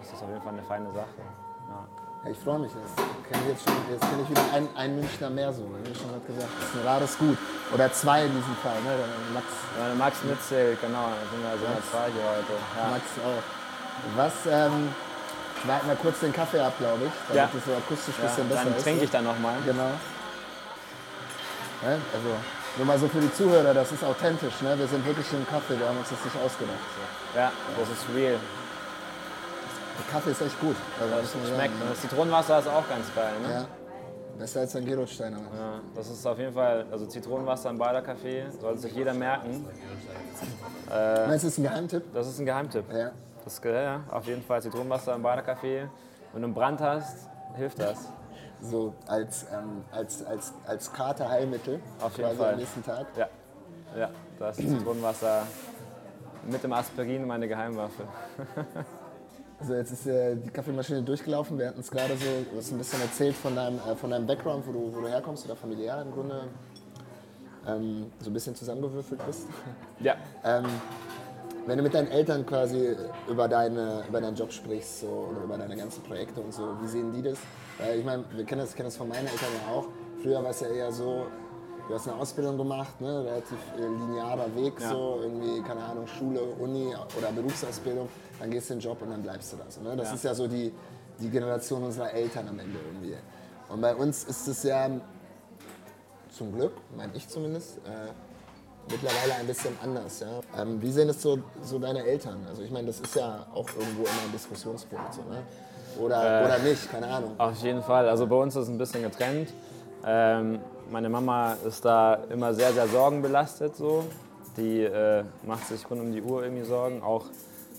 ist 0.00 0.12
das 0.12 0.22
auf 0.22 0.28
jeden 0.28 0.42
Fall 0.42 0.52
eine 0.52 0.62
feine 0.62 0.90
Sache. 0.92 1.20
Ja. 1.68 1.86
Ja, 2.24 2.30
ich 2.30 2.38
freue 2.38 2.58
mich. 2.58 2.72
Jetzt 2.74 2.96
kenne 2.96 3.42
ich, 3.42 3.48
jetzt 3.50 3.64
schon, 3.64 3.74
jetzt 3.90 4.00
kenn 4.00 4.22
ich 4.22 4.30
wieder 4.30 4.42
einen, 4.52 4.68
einen 4.76 4.96
Münchner 4.96 5.30
mehr 5.30 5.52
so. 5.52 5.62
Wie 5.62 5.94
schon 5.94 6.10
hat 6.10 6.26
gesagt, 6.26 6.50
das 6.58 6.68
ist 6.68 6.74
ein 6.74 6.86
rares 6.86 7.18
Gut. 7.18 7.38
Oder 7.72 7.92
zwei 7.92 8.24
in 8.24 8.32
diesem 8.34 8.56
Fall. 8.56 8.80
Ne? 8.82 8.90
Max, 9.34 9.46
ja, 9.78 9.94
Max 9.94 10.24
mitzählt, 10.24 10.80
genau. 10.80 11.06
Da 11.14 11.22
sind 11.30 11.42
wir, 11.42 11.50
sind 11.58 11.76
wir 11.76 11.84
zwei 11.90 12.10
hier 12.10 12.26
heute. 12.26 12.54
Max 12.90 13.04
auch. 13.22 13.42
Was, 14.16 14.34
ähm, 14.46 14.94
wir 15.64 15.74
halten 15.74 15.86
mal 15.86 15.96
kurz 15.96 16.20
den 16.20 16.32
Kaffee 16.32 16.60
ab, 16.60 16.72
glaube 16.78 17.04
ich, 17.06 17.12
damit 17.28 17.36
ja. 17.36 17.58
es 17.58 17.64
so 17.64 17.72
akustisch 17.72 18.14
ein 18.18 18.22
bisschen 18.22 18.48
besser 18.48 18.64
dann 18.64 18.72
ist. 18.72 18.78
Dann 18.78 18.84
trinke 18.84 19.04
ich 19.04 19.10
dann 19.10 19.24
nochmal. 19.24 19.54
Genau. 19.64 19.90
Also, 21.82 22.30
nur 22.76 22.86
mal 22.86 22.98
so 22.98 23.08
für 23.08 23.20
die 23.20 23.32
Zuhörer, 23.32 23.74
das 23.74 23.92
ist 23.92 24.04
authentisch. 24.04 24.60
Ne? 24.62 24.78
Wir 24.78 24.86
sind 24.86 25.04
wirklich 25.04 25.32
im 25.32 25.46
Kaffee, 25.46 25.78
wir 25.78 25.88
haben 25.88 25.98
uns 25.98 26.10
das 26.10 26.24
nicht 26.24 26.36
ausgedacht. 26.36 26.78
So. 27.32 27.38
Ja, 27.38 27.52
das 27.78 27.88
ist 27.88 28.04
real. 28.14 28.38
Der 29.98 30.12
Kaffee 30.12 30.30
ist 30.30 30.42
echt 30.42 30.60
gut. 30.60 30.76
Also 31.00 31.14
das 31.16 31.48
schmeckt. 31.48 31.74
Und 31.80 31.90
das 31.90 32.00
Zitronenwasser 32.00 32.58
ist 32.60 32.68
auch 32.68 32.88
ganz 32.88 33.12
geil. 33.14 33.32
Ne? 33.42 33.52
Ja. 33.52 33.66
Besser 34.38 34.60
als 34.60 34.76
ein 34.76 34.84
Gerolsteiner. 34.84 35.38
Ja, 35.38 35.80
das 35.96 36.08
ist 36.08 36.24
auf 36.24 36.38
jeden 36.38 36.54
Fall, 36.54 36.86
also 36.92 37.06
Zitronenwasser 37.06 37.70
im 37.70 37.78
Bader 37.78 38.02
Kaffee, 38.02 38.44
sollte 38.60 38.78
sich 38.82 38.92
jeder 38.94 39.12
merken. 39.12 39.66
Äh, 40.88 41.26
Meinst 41.26 41.42
du, 41.42 41.48
das 41.48 41.52
ist 41.54 41.58
ein 41.58 41.62
Geheimtipp? 41.64 42.14
Das 42.14 42.28
ist 42.28 42.38
ein 42.38 42.46
Geheimtipp. 42.46 42.84
Ja. 42.92 43.10
Das, 43.44 43.60
ja, 43.64 44.00
auf 44.10 44.26
jeden 44.26 44.44
Fall 44.44 44.62
Zitronenwasser 44.62 45.16
im 45.16 45.22
Bader 45.22 45.42
Kaffee. 45.42 45.88
Wenn 46.32 46.42
du 46.42 46.46
einen 46.46 46.54
Brand 46.54 46.80
hast, 46.80 47.28
hilft 47.56 47.80
das. 47.80 47.98
So 48.60 48.94
als, 49.06 49.46
ähm, 49.52 49.84
als, 49.92 50.24
als, 50.24 50.52
als 50.66 50.92
Katerheilmittel. 50.92 51.80
Auf 52.00 52.16
jeden 52.18 52.36
Fall. 52.36 52.52
am 52.54 52.58
nächsten 52.58 52.84
Tag. 52.84 53.06
Ja, 53.16 53.28
ja 53.96 54.10
das 54.38 54.56
Zitronenwasser 54.56 55.42
mit 56.44 56.62
dem 56.62 56.72
Aspirin 56.72 57.26
meine 57.26 57.48
Geheimwaffe. 57.48 58.04
Also 59.60 59.74
jetzt 59.74 59.90
ist 59.90 60.06
äh, 60.06 60.36
die 60.36 60.50
Kaffeemaschine 60.50 61.02
durchgelaufen. 61.02 61.58
Wir 61.58 61.66
hatten 61.66 61.80
es 61.80 61.90
gerade 61.90 62.16
so, 62.16 62.24
du 62.48 62.58
hast 62.58 62.70
ein 62.70 62.78
bisschen 62.78 63.00
erzählt 63.00 63.34
von 63.34 63.56
deinem, 63.56 63.78
äh, 63.78 63.96
von 63.96 64.10
deinem 64.10 64.24
Background, 64.24 64.64
wo 64.68 64.72
du, 64.72 64.94
wo 64.94 65.00
du 65.00 65.08
herkommst 65.08 65.44
oder 65.46 65.56
familiär 65.56 66.00
im 66.00 66.12
Grunde 66.12 66.44
ähm, 67.66 68.12
so 68.20 68.30
ein 68.30 68.32
bisschen 68.32 68.54
zusammengewürfelt 68.54 69.24
bist. 69.26 69.48
Ja. 69.98 70.14
ähm, 70.44 70.64
wenn 71.68 71.76
du 71.76 71.84
mit 71.84 71.94
deinen 71.94 72.08
Eltern 72.08 72.44
quasi 72.44 72.96
über, 73.28 73.46
deine, 73.46 74.02
über 74.08 74.20
deinen 74.20 74.36
Job 74.36 74.52
sprichst 74.52 75.00
so, 75.00 75.28
oder 75.30 75.44
über 75.44 75.56
deine 75.58 75.76
ganzen 75.76 76.02
Projekte 76.02 76.40
und 76.40 76.52
so, 76.52 76.76
wie 76.80 76.88
sehen 76.88 77.12
die 77.12 77.22
das? 77.22 77.38
Weil 77.78 77.98
ich 77.98 78.04
meine, 78.04 78.24
wir 78.34 78.44
kennen 78.44 78.62
das, 78.62 78.74
kennen 78.74 78.88
das 78.88 78.96
von 78.96 79.08
meinen 79.08 79.26
Eltern 79.26 79.48
ja 79.64 79.72
auch. 79.72 79.86
Früher 80.22 80.42
war 80.42 80.50
es 80.50 80.60
ja 80.60 80.68
eher 80.68 80.90
so, 80.90 81.26
du 81.86 81.94
hast 81.94 82.08
eine 82.08 82.16
Ausbildung 82.16 82.58
gemacht, 82.58 83.00
ne, 83.00 83.24
relativ 83.24 83.58
äh, 83.76 83.80
linearer 83.80 84.54
Weg, 84.56 84.80
ja. 84.80 84.90
so 84.90 85.20
irgendwie, 85.22 85.62
keine 85.62 85.84
Ahnung, 85.84 86.06
Schule, 86.06 86.40
Uni 86.58 86.94
oder 87.16 87.30
Berufsausbildung 87.32 88.08
dann 88.38 88.50
gehst 88.50 88.70
du 88.70 88.74
in 88.74 88.80
den 88.80 88.88
Job 88.88 89.02
und 89.02 89.10
dann 89.10 89.22
bleibst 89.22 89.52
du 89.52 89.56
da. 89.56 89.64
So, 89.68 89.80
ne? 89.80 89.96
Das 89.96 90.08
ja. 90.08 90.14
ist 90.14 90.24
ja 90.24 90.34
so 90.34 90.46
die, 90.46 90.72
die 91.20 91.30
Generation 91.30 91.82
unserer 91.82 92.12
Eltern 92.12 92.48
am 92.48 92.58
Ende 92.58 92.78
irgendwie. 92.78 93.16
Und 93.68 93.80
bei 93.80 93.94
uns 93.94 94.24
ist 94.24 94.46
es 94.46 94.62
ja 94.62 94.88
zum 96.30 96.52
Glück, 96.52 96.72
meine 96.96 97.14
ich 97.14 97.28
zumindest, 97.28 97.78
äh, 97.78 98.12
mittlerweile 98.90 99.34
ein 99.40 99.46
bisschen 99.46 99.76
anders. 99.82 100.20
Ja? 100.20 100.62
Ähm, 100.62 100.80
wie 100.80 100.90
sehen 100.90 101.08
es 101.08 101.22
so, 101.22 101.38
so 101.62 101.78
deine 101.78 102.04
Eltern? 102.04 102.38
Also 102.48 102.62
ich 102.62 102.70
meine, 102.70 102.86
das 102.86 103.00
ist 103.00 103.14
ja 103.14 103.46
auch 103.54 103.68
irgendwo 103.78 104.02
immer 104.02 104.22
ein 104.24 104.32
Diskussionspunkt. 104.32 105.14
So, 105.14 105.22
ne? 105.22 105.42
oder, 105.98 106.42
äh, 106.42 106.44
oder 106.44 106.58
nicht, 106.58 106.90
keine 106.90 107.08
Ahnung. 107.08 107.34
Auf 107.38 107.56
jeden 107.62 107.82
Fall. 107.82 108.08
Also 108.08 108.26
bei 108.26 108.36
uns 108.36 108.56
ist 108.56 108.64
es 108.64 108.68
ein 108.68 108.78
bisschen 108.78 109.02
getrennt. 109.02 109.52
Ähm, 110.04 110.60
meine 110.90 111.08
Mama 111.08 111.56
ist 111.66 111.84
da 111.84 112.14
immer 112.30 112.54
sehr, 112.54 112.72
sehr 112.72 112.88
sorgenbelastet. 112.88 113.76
So. 113.76 114.04
Die 114.56 114.82
äh, 114.82 115.24
macht 115.44 115.66
sich 115.68 115.88
rund 115.90 116.00
um 116.00 116.12
die 116.12 116.22
Uhr 116.22 116.42
irgendwie 116.42 116.64
Sorgen. 116.64 117.02
Auch 117.02 117.24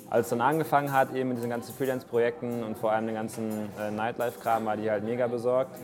als 0.10 0.26
es 0.26 0.30
dann 0.32 0.42
angefangen 0.42 0.92
hat, 0.92 1.14
eben 1.14 1.30
mit 1.30 1.38
diesen 1.38 1.50
ganzen 1.50 1.74
Freelance-Projekten 1.76 2.64
und 2.64 2.78
vor 2.78 2.92
allem 2.92 3.06
den 3.06 3.16
ganzen 3.16 3.70
äh, 3.80 3.92
Nightlife-Kram, 3.92 4.66
war 4.66 4.76
die 4.76 4.90
halt 4.90 5.04
mega 5.04 5.28
besorgt. 5.28 5.78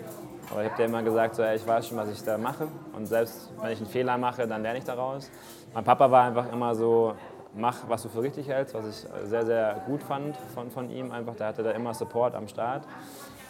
Aber 0.52 0.64
ich 0.64 0.70
habe 0.70 0.78
dir 0.78 0.86
immer 0.86 1.04
gesagt, 1.04 1.36
so, 1.36 1.44
ey, 1.44 1.56
ich 1.56 1.68
weiß 1.68 1.88
schon, 1.88 1.98
was 1.98 2.10
ich 2.10 2.24
da 2.24 2.38
mache. 2.38 2.68
Und 2.94 3.06
selbst 3.06 3.50
wenn 3.62 3.72
ich 3.72 3.80
einen 3.80 3.90
Fehler 3.90 4.18
mache, 4.18 4.48
dann 4.48 4.62
lerne 4.62 4.80
ich 4.80 4.86
daraus. 4.86 5.30
Mein 5.74 5.84
Papa 5.84 6.10
war 6.10 6.26
einfach 6.26 6.52
immer 6.52 6.76
so, 6.76 7.16
mach, 7.56 7.78
was 7.88 8.04
du 8.04 8.10
für 8.10 8.22
richtig 8.22 8.48
hältst, 8.48 8.74
was 8.74 8.86
ich 8.88 9.30
sehr, 9.30 9.46
sehr 9.46 9.82
gut 9.86 10.04
fand 10.04 10.38
von, 10.54 10.70
von 10.72 10.90
ihm. 10.90 11.12
Einfach, 11.12 11.36
der 11.36 11.48
hatte 11.48 11.64
da 11.64 11.72
immer 11.72 11.94
Support 11.94 12.36
am 12.36 12.48
Start. 12.48 12.84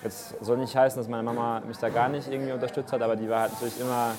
Jetzt 0.03 0.35
soll 0.43 0.57
nicht 0.57 0.75
heißen, 0.75 0.99
dass 0.99 1.09
meine 1.09 1.23
Mama 1.23 1.61
mich 1.67 1.77
da 1.77 1.89
gar 1.89 2.09
nicht 2.09 2.31
irgendwie 2.31 2.51
unterstützt 2.51 2.93
hat, 2.93 3.01
aber 3.01 3.15
die 3.15 3.29
war 3.29 3.41
halt 3.41 3.53
natürlich 3.53 3.79
immer 3.79 4.11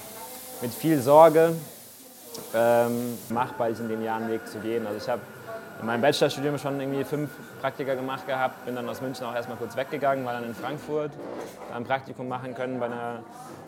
mit 0.61 0.73
viel 0.73 0.99
Sorge 1.01 1.53
ähm, 2.55 3.19
machbar, 3.29 3.69
diesen 3.69 3.89
linearen 3.89 4.29
Weg 4.29 4.47
zu 4.47 4.59
gehen. 4.59 4.87
Also 4.87 4.99
ich 4.99 5.09
habe 5.09 5.23
in 5.81 5.87
meinem 5.87 6.01
Bachelorstudium 6.01 6.59
schon 6.59 6.81
irgendwie 6.81 7.05
fünf 7.05 7.31
Praktika 7.67 7.97
gemacht 7.97 8.29
gehabt, 8.29 8.65
bin 8.65 8.77
dann 8.77 8.89
aus 8.89 9.01
München 9.01 9.27
auch 9.27 9.35
erstmal 9.35 9.57
kurz 9.57 9.77
weggegangen, 9.77 10.25
war 10.25 10.35
dann 10.35 10.45
in 10.45 10.55
Frankfurt, 10.55 11.11
ein 11.75 11.83
Praktikum 11.83 12.29
machen 12.29 12.55
können 12.55 12.79
bei 12.79 12.87
einer 12.87 13.25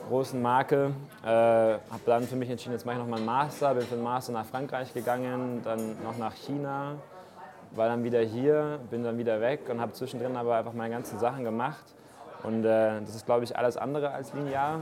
großen 0.09 0.41
Marke. 0.41 0.93
Äh, 1.25 1.27
habe 1.27 1.81
dann 2.07 2.23
für 2.23 2.37
mich 2.37 2.49
entschieden, 2.49 2.75
jetzt 2.75 2.87
mache 2.87 2.95
ich 2.95 3.03
noch 3.03 3.09
mal 3.09 3.17
einen 3.17 3.27
Master, 3.27 3.75
bin 3.75 3.85
für 3.85 3.97
den 3.97 4.05
Master 4.05 4.31
nach 4.31 4.47
Frankreich 4.47 4.95
gegangen, 4.95 5.63
dann 5.65 6.01
noch 6.05 6.17
nach 6.17 6.33
China, 6.33 6.95
war 7.73 7.89
dann 7.89 8.05
wieder 8.05 8.21
hier, 8.21 8.79
bin 8.89 9.03
dann 9.03 9.19
wieder 9.19 9.41
weg 9.41 9.63
und 9.69 9.81
habe 9.81 9.93
zwischendrin 9.95 10.37
aber 10.37 10.55
einfach 10.55 10.75
meine 10.75 10.95
ganzen 10.95 11.19
Sachen 11.19 11.43
gemacht. 11.43 11.83
Und 12.45 12.65
äh, 12.65 13.01
das 13.01 13.17
ist, 13.17 13.27
glaube 13.27 13.43
ich, 13.43 13.57
alles 13.59 13.77
andere 13.77 14.13
als 14.13 14.33
linear, 14.33 14.79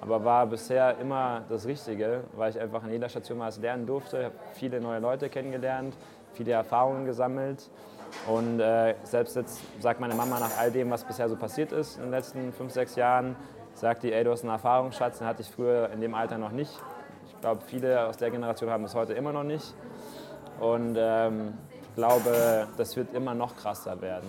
aber 0.00 0.24
war 0.24 0.46
bisher 0.46 0.98
immer 0.98 1.42
das 1.48 1.64
Richtige, 1.64 2.24
weil 2.32 2.50
ich 2.50 2.58
einfach 2.58 2.82
an 2.82 2.90
jeder 2.90 3.08
Station 3.08 3.38
was 3.38 3.60
lernen 3.60 3.86
durfte, 3.86 4.24
habe 4.24 4.34
viele 4.54 4.80
neue 4.80 4.98
Leute 4.98 5.28
kennengelernt, 5.28 5.94
viele 6.34 6.50
Erfahrungen 6.50 7.06
gesammelt 7.06 7.70
Und 8.26 8.60
äh, 8.60 8.94
selbst 9.04 9.36
jetzt 9.36 9.60
sagt 9.80 10.00
meine 10.00 10.14
Mama 10.14 10.38
nach 10.38 10.58
all 10.58 10.70
dem, 10.70 10.90
was 10.90 11.04
bisher 11.04 11.28
so 11.28 11.36
passiert 11.36 11.72
ist 11.72 11.96
in 11.96 12.04
den 12.04 12.10
letzten 12.10 12.52
fünf, 12.52 12.72
sechs 12.72 12.96
Jahren, 12.96 13.36
sagt 13.74 14.02
die, 14.02 14.12
ey, 14.12 14.24
du 14.24 14.30
hast 14.30 14.42
einen 14.42 14.52
Erfahrungsschatz, 14.52 15.18
den 15.18 15.26
hatte 15.26 15.42
ich 15.42 15.50
früher 15.50 15.90
in 15.90 16.00
dem 16.00 16.14
Alter 16.14 16.38
noch 16.38 16.52
nicht. 16.52 16.72
Ich 17.26 17.40
glaube, 17.40 17.62
viele 17.66 18.06
aus 18.06 18.16
der 18.16 18.30
Generation 18.30 18.70
haben 18.70 18.84
es 18.84 18.94
heute 18.94 19.12
immer 19.12 19.32
noch 19.32 19.44
nicht. 19.44 19.74
Und 20.60 20.96
ähm, 20.98 21.54
ich 21.82 21.94
glaube, 21.94 22.66
das 22.76 22.96
wird 22.96 23.14
immer 23.14 23.34
noch 23.34 23.56
krasser 23.56 24.00
werden. 24.00 24.28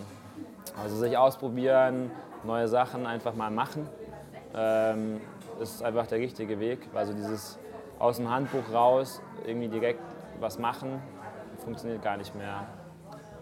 Also 0.82 0.96
sich 0.98 1.18
ausprobieren, 1.18 2.12
neue 2.44 2.68
Sachen 2.68 3.06
einfach 3.06 3.34
mal 3.34 3.52
machen, 3.52 3.88
ähm, 4.56 5.20
ist 5.60 5.84
einfach 5.84 6.08
der 6.08 6.20
richtige 6.20 6.60
Weg. 6.60 6.80
Also 6.94 7.14
dieses 7.14 7.58
aus 7.98 8.18
dem 8.18 8.30
Handbuch 8.30 8.72
raus, 8.74 9.22
irgendwie 9.46 9.68
direkt 9.68 10.02
was 10.40 10.58
machen, 10.58 11.02
funktioniert 11.64 12.02
gar 12.02 12.18
nicht 12.18 12.34
mehr. 12.36 12.66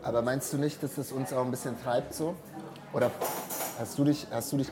Aber 0.08 0.22
meinst 0.22 0.54
du 0.54 0.58
nicht, 0.58 0.82
dass 0.82 0.98
es 0.98 1.12
uns 1.12 1.34
auch 1.34 1.44
ein 1.44 1.52
bisschen 1.52 1.76
treibt 1.84 2.14
so? 2.14 2.34
Oder 2.94 3.12
hast 3.78 4.00
du 4.00 4.06
dich, 4.06 4.26
hast 4.32 4.54
du 4.54 4.58
dich 4.58 4.70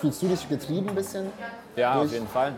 fühlst 0.00 0.20
du 0.20 0.26
dich 0.26 0.48
getrieben 0.48 0.88
ein 0.88 0.96
bisschen? 0.96 1.30
Ja, 1.76 1.94
durch? 1.94 2.06
auf 2.06 2.12
jeden 2.12 2.26
Fall. 2.26 2.52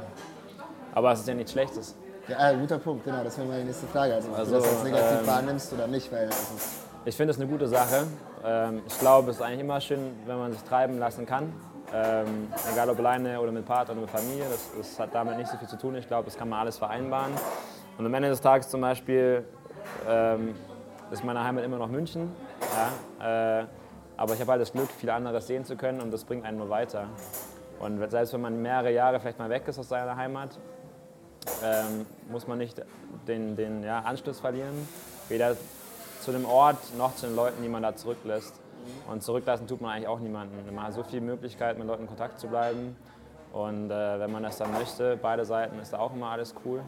Aber 0.95 1.13
es 1.13 1.21
ist 1.21 1.29
ja 1.29 1.35
nichts 1.35 1.53
Schlechtes. 1.53 1.95
Ja, 2.27 2.53
guter 2.55 2.79
Punkt, 2.79 3.05
genau, 3.05 3.23
das 3.23 3.37
wäre 3.37 3.47
meine 3.47 3.65
nächste 3.65 3.87
Frage. 3.89 4.15
Also, 4.15 4.33
also 4.33 4.57
ob 4.57 4.63
du 4.63 4.69
das 4.69 4.77
als 4.77 4.85
negativ 4.85 5.21
ähm, 5.21 5.27
wahrnimmst 5.27 5.73
oder 5.75 5.87
nicht, 5.87 6.11
weil 6.11 6.31
Ich 7.05 7.17
finde 7.17 7.33
es 7.33 7.39
eine 7.39 7.49
gute 7.51 7.69
Sache. 7.69 8.07
Ähm, 8.45 8.81
ich 8.87 8.99
glaube, 8.99 9.31
es 9.31 9.37
ist 9.37 9.43
eigentlich 9.43 9.61
immer 9.61 9.81
schön, 9.81 10.13
wenn 10.25 10.39
man 10.39 10.53
sich 10.53 10.63
treiben 10.63 10.99
lassen 10.99 11.27
kann. 11.27 11.53
Ähm, 11.93 12.49
egal 12.73 12.89
ob 12.89 12.99
alleine 12.99 13.39
oder 13.41 13.53
mit 13.53 13.67
Partner 13.67 13.93
oder 13.93 14.03
mit 14.03 14.11
Familie, 14.11 14.45
das, 14.51 14.71
das, 14.79 14.99
hat 14.99 15.15
damit 15.15 15.37
nicht 15.37 15.51
so 15.51 15.59
viel 15.59 15.69
zu 15.69 15.77
tun. 15.77 15.97
Ich 15.97 16.07
glaube, 16.07 16.25
das 16.25 16.37
kann 16.39 16.49
man 16.49 16.61
alles 16.61 16.79
vereinbaren. 16.79 17.33
Und 17.99 18.07
am 18.07 18.15
Ende 18.15 18.31
des 18.31 18.41
Tages 18.41 18.71
zum 18.71 18.81
Beispiel 18.81 19.45
ähm, 20.09 20.55
ist 21.11 21.25
meine 21.25 21.43
Heimat 21.43 21.65
immer 21.65 21.79
noch 21.79 21.89
München. 21.89 22.33
Ja, 23.21 23.61
äh, 23.61 23.67
aber 24.17 24.35
ich 24.35 24.41
habe 24.41 24.53
halt 24.53 24.61
das 24.61 24.73
Glück, 24.73 24.91
viel 24.91 25.11
anderes 25.11 25.47
sehen 25.47 25.65
zu 25.65 25.77
können 25.77 26.01
und 26.01 26.11
das 26.11 26.25
bringt 26.25 26.45
einen 26.45 26.59
nur 26.59 26.69
weiter. 26.69 27.07
Und 27.79 28.11
selbst 28.11 28.35
wenn 28.35 28.43
man 28.43 28.61
mehrere 28.61 28.93
Jahre 28.93 29.19
vielleicht 29.19 29.39
mal 29.39 29.49
weg 29.49 29.67
ist 29.67 29.79
aus 29.79 29.89
seiner 29.89 30.15
Heimat, 30.17 30.59
ähm, 31.65 32.07
muss 32.31 32.47
man 32.47 32.59
nicht 32.59 32.83
den, 33.27 33.57
den 33.57 33.83
ja, 33.83 34.01
Anschluss 34.01 34.41
verlieren. 34.41 34.87
Weder 35.29 35.57
zu 36.21 36.33
dem 36.33 36.45
Ort 36.45 36.77
noch 36.99 37.17
zu 37.17 37.27
den 37.27 37.37
Leuten, 37.37 37.63
die 37.63 37.69
man 37.69 37.83
da 37.83 37.97
zurücklässt. 37.97 38.61
Und 39.11 39.23
zurücklassen 39.23 39.67
tut 39.67 39.81
man 39.81 39.93
eigentlich 39.93 40.09
auch 40.09 40.21
niemanden. 40.21 40.75
Man 40.75 40.85
hat 40.85 40.93
so 40.93 41.03
viele 41.03 41.23
Möglichkeiten, 41.23 41.79
mit 41.79 41.89
Leuten 41.89 42.03
in 42.03 42.09
Kontakt 42.09 42.39
zu 42.39 42.49
bleiben. 42.49 42.97
Und 43.53 43.91
äh, 43.91 44.21
wenn 44.21 44.31
man 44.31 44.43
das 44.43 44.59
dann 44.59 44.73
möchte, 44.73 45.17
beide 45.17 45.45
Seiten, 45.45 45.79
ist 45.79 45.93
da 45.93 45.99
auch 45.99 46.15
immer 46.15 46.29
alles 46.29 46.55
cool. 46.65 46.83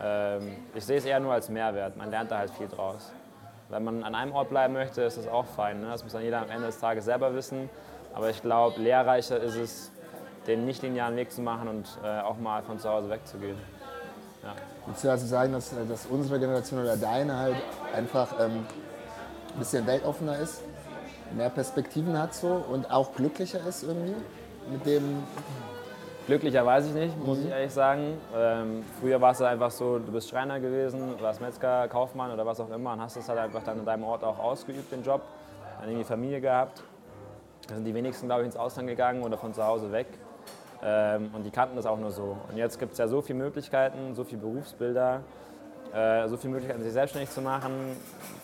Ähm, 0.00 0.56
ich 0.74 0.84
sehe 0.84 0.98
es 0.98 1.04
eher 1.04 1.20
nur 1.20 1.32
als 1.32 1.48
Mehrwert. 1.48 1.96
Man 1.96 2.10
lernt 2.10 2.30
da 2.30 2.38
halt 2.38 2.50
viel 2.50 2.68
draus. 2.68 3.12
Wenn 3.68 3.84
man 3.84 4.04
an 4.04 4.14
einem 4.14 4.32
Ort 4.32 4.50
bleiben 4.50 4.74
möchte, 4.74 5.02
ist 5.02 5.16
das 5.16 5.26
auch 5.26 5.46
fein. 5.46 5.80
Ne? 5.80 5.88
Das 5.88 6.02
muss 6.02 6.12
dann 6.12 6.22
jeder 6.22 6.42
am 6.42 6.50
Ende 6.50 6.66
des 6.66 6.78
Tages 6.78 7.06
selber 7.06 7.34
wissen. 7.34 7.70
Aber 8.14 8.30
ich 8.30 8.42
glaube, 8.42 8.80
lehrreicher 8.80 9.40
ist 9.40 9.56
es, 9.56 9.90
den 10.46 10.66
nicht 10.66 10.82
linearen 10.82 11.16
Weg 11.16 11.32
zu 11.32 11.40
machen 11.40 11.68
und 11.68 11.98
äh, 12.04 12.20
auch 12.20 12.38
mal 12.38 12.62
von 12.62 12.78
zu 12.78 12.88
Hause 12.88 13.08
wegzugehen. 13.08 13.56
Ja. 14.42 14.54
Würdest 14.84 15.04
du 15.04 15.10
also 15.10 15.26
sagen, 15.26 15.52
dass, 15.52 15.74
dass 15.88 16.06
unsere 16.06 16.38
Generation 16.38 16.82
oder 16.82 16.96
deine 16.96 17.38
halt 17.38 17.56
einfach 17.94 18.34
ähm, 18.38 18.66
ein 19.52 19.58
bisschen 19.58 19.86
weltoffener 19.86 20.38
ist? 20.38 20.60
mehr 21.32 21.50
Perspektiven 21.50 22.18
hat 22.18 22.34
so 22.34 22.64
und 22.70 22.90
auch 22.90 23.14
glücklicher 23.14 23.60
ist 23.66 23.82
irgendwie 23.82 24.14
mit 24.70 24.86
dem. 24.86 25.22
Glücklicher 26.26 26.64
weiß 26.64 26.86
ich 26.86 26.94
nicht, 26.94 27.26
muss 27.26 27.38
mhm. 27.38 27.46
ich 27.46 27.50
ehrlich 27.50 27.72
sagen. 27.72 28.16
Ähm, 28.34 28.82
früher 29.00 29.20
war 29.20 29.32
es 29.32 29.42
einfach 29.42 29.70
so, 29.70 29.98
du 29.98 30.10
bist 30.10 30.30
Schreiner 30.30 30.58
gewesen, 30.58 31.14
warst 31.20 31.42
Metzger, 31.42 31.86
Kaufmann 31.88 32.30
oder 32.32 32.46
was 32.46 32.60
auch 32.60 32.70
immer 32.70 32.94
und 32.94 33.02
hast 33.02 33.16
es 33.16 33.28
halt 33.28 33.38
einfach 33.38 33.62
dann 33.62 33.80
in 33.80 33.84
deinem 33.84 34.04
Ort 34.04 34.24
auch 34.24 34.38
ausgeübt, 34.38 34.90
den 34.90 35.02
Job. 35.02 35.20
Dann 35.80 35.90
irgendwie 35.90 36.04
Familie 36.04 36.40
gehabt. 36.40 36.82
Da 37.68 37.74
sind 37.74 37.84
die 37.84 37.94
wenigsten, 37.94 38.26
glaube 38.26 38.42
ich, 38.42 38.46
ins 38.46 38.56
Ausland 38.56 38.88
gegangen 38.88 39.22
oder 39.22 39.36
von 39.36 39.52
zu 39.52 39.62
Hause 39.62 39.92
weg. 39.92 40.06
Ähm, 40.82 41.30
und 41.34 41.44
die 41.44 41.50
kannten 41.50 41.76
das 41.76 41.84
auch 41.84 41.98
nur 41.98 42.10
so. 42.10 42.38
Und 42.50 42.56
jetzt 42.56 42.78
gibt 42.78 42.92
es 42.92 42.98
ja 42.98 43.06
so 43.06 43.20
viele 43.20 43.38
Möglichkeiten, 43.38 44.14
so 44.14 44.24
viele 44.24 44.40
Berufsbilder, 44.40 45.20
äh, 45.94 46.26
so 46.28 46.38
viele 46.38 46.54
Möglichkeiten, 46.54 46.82
sich 46.82 46.92
selbstständig 46.92 47.30
zu 47.30 47.42
machen, 47.42 47.72